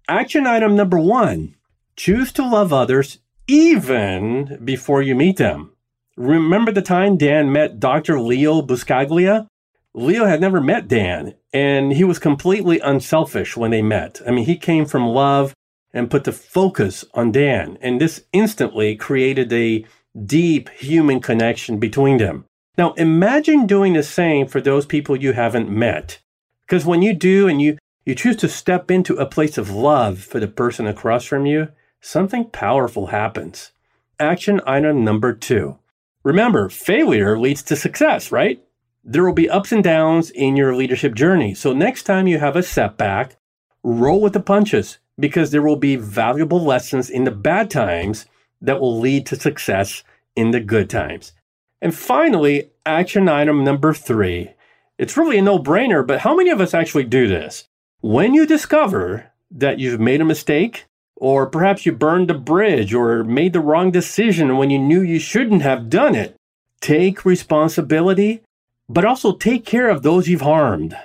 [0.09, 1.53] Action item number one
[1.95, 5.73] choose to love others even before you meet them.
[6.15, 8.19] Remember the time Dan met Dr.
[8.19, 9.45] Leo Buscaglia?
[9.93, 14.21] Leo had never met Dan, and he was completely unselfish when they met.
[14.27, 15.53] I mean, he came from love
[15.93, 19.85] and put the focus on Dan, and this instantly created a
[20.25, 22.45] deep human connection between them.
[22.77, 26.19] Now, imagine doing the same for those people you haven't met.
[26.65, 30.19] Because when you do and you, you choose to step into a place of love
[30.19, 31.69] for the person across from you,
[32.01, 33.71] something powerful happens.
[34.19, 35.77] Action item number two.
[36.23, 38.63] Remember, failure leads to success, right?
[39.03, 41.53] There will be ups and downs in your leadership journey.
[41.53, 43.37] So next time you have a setback,
[43.83, 48.25] roll with the punches because there will be valuable lessons in the bad times
[48.61, 50.03] that will lead to success
[50.35, 51.33] in the good times.
[51.81, 54.51] And finally, action item number three.
[54.97, 57.67] It's really a no brainer, but how many of us actually do this?
[58.01, 60.85] When you discover that you've made a mistake,
[61.15, 65.19] or perhaps you burned a bridge or made the wrong decision when you knew you
[65.19, 66.35] shouldn't have done it,
[66.79, 68.41] take responsibility,
[68.87, 70.95] but also take care of those you've harmed.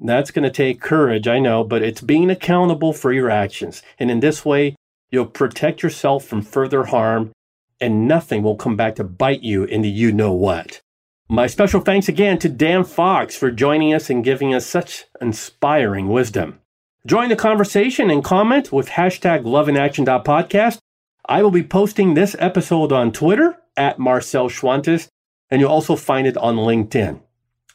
[0.00, 3.82] That's going to take courage, I know, but it's being accountable for your actions.
[3.98, 4.76] And in this way,
[5.10, 7.32] you'll protect yourself from further harm
[7.80, 10.80] and nothing will come back to bite you in the you know what.
[11.28, 16.08] My special thanks again to Dan Foxx for joining us and giving us such inspiring
[16.08, 16.58] wisdom.
[17.06, 20.78] Join the conversation and comment with hashtag loveinaction.podcast.
[21.26, 25.08] I will be posting this episode on Twitter at Marcel Schwantes,
[25.50, 27.20] and you'll also find it on LinkedIn.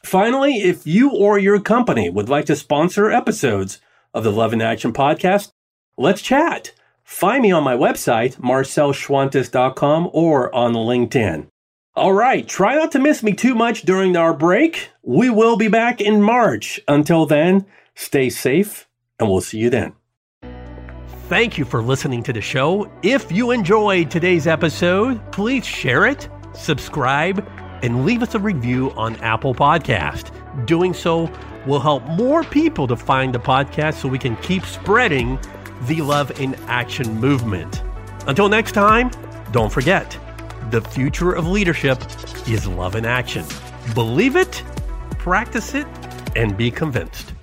[0.04, 3.80] Finally, if you or your company would like to sponsor episodes
[4.14, 5.50] of the Love in Action podcast,
[5.96, 6.72] let's chat.
[7.06, 11.46] Find me on my website, marcelschwantes.com, or on LinkedIn.
[11.94, 14.90] All right, try not to miss me too much during our break.
[15.04, 16.80] We will be back in March.
[16.88, 18.88] Until then, stay safe,
[19.20, 19.92] and we'll see you then.
[21.28, 22.90] Thank you for listening to the show.
[23.04, 27.48] If you enjoyed today's episode, please share it, subscribe,
[27.84, 30.32] and leave us a review on Apple Podcast.
[30.66, 31.30] Doing so
[31.66, 35.38] will help more people to find the podcast so we can keep spreading
[35.82, 37.82] the Love in Action movement.
[38.26, 39.10] Until next time,
[39.52, 40.18] don't forget
[40.70, 42.02] the future of leadership
[42.48, 43.44] is love in action.
[43.94, 44.62] Believe it,
[45.18, 45.86] practice it,
[46.34, 47.35] and be convinced.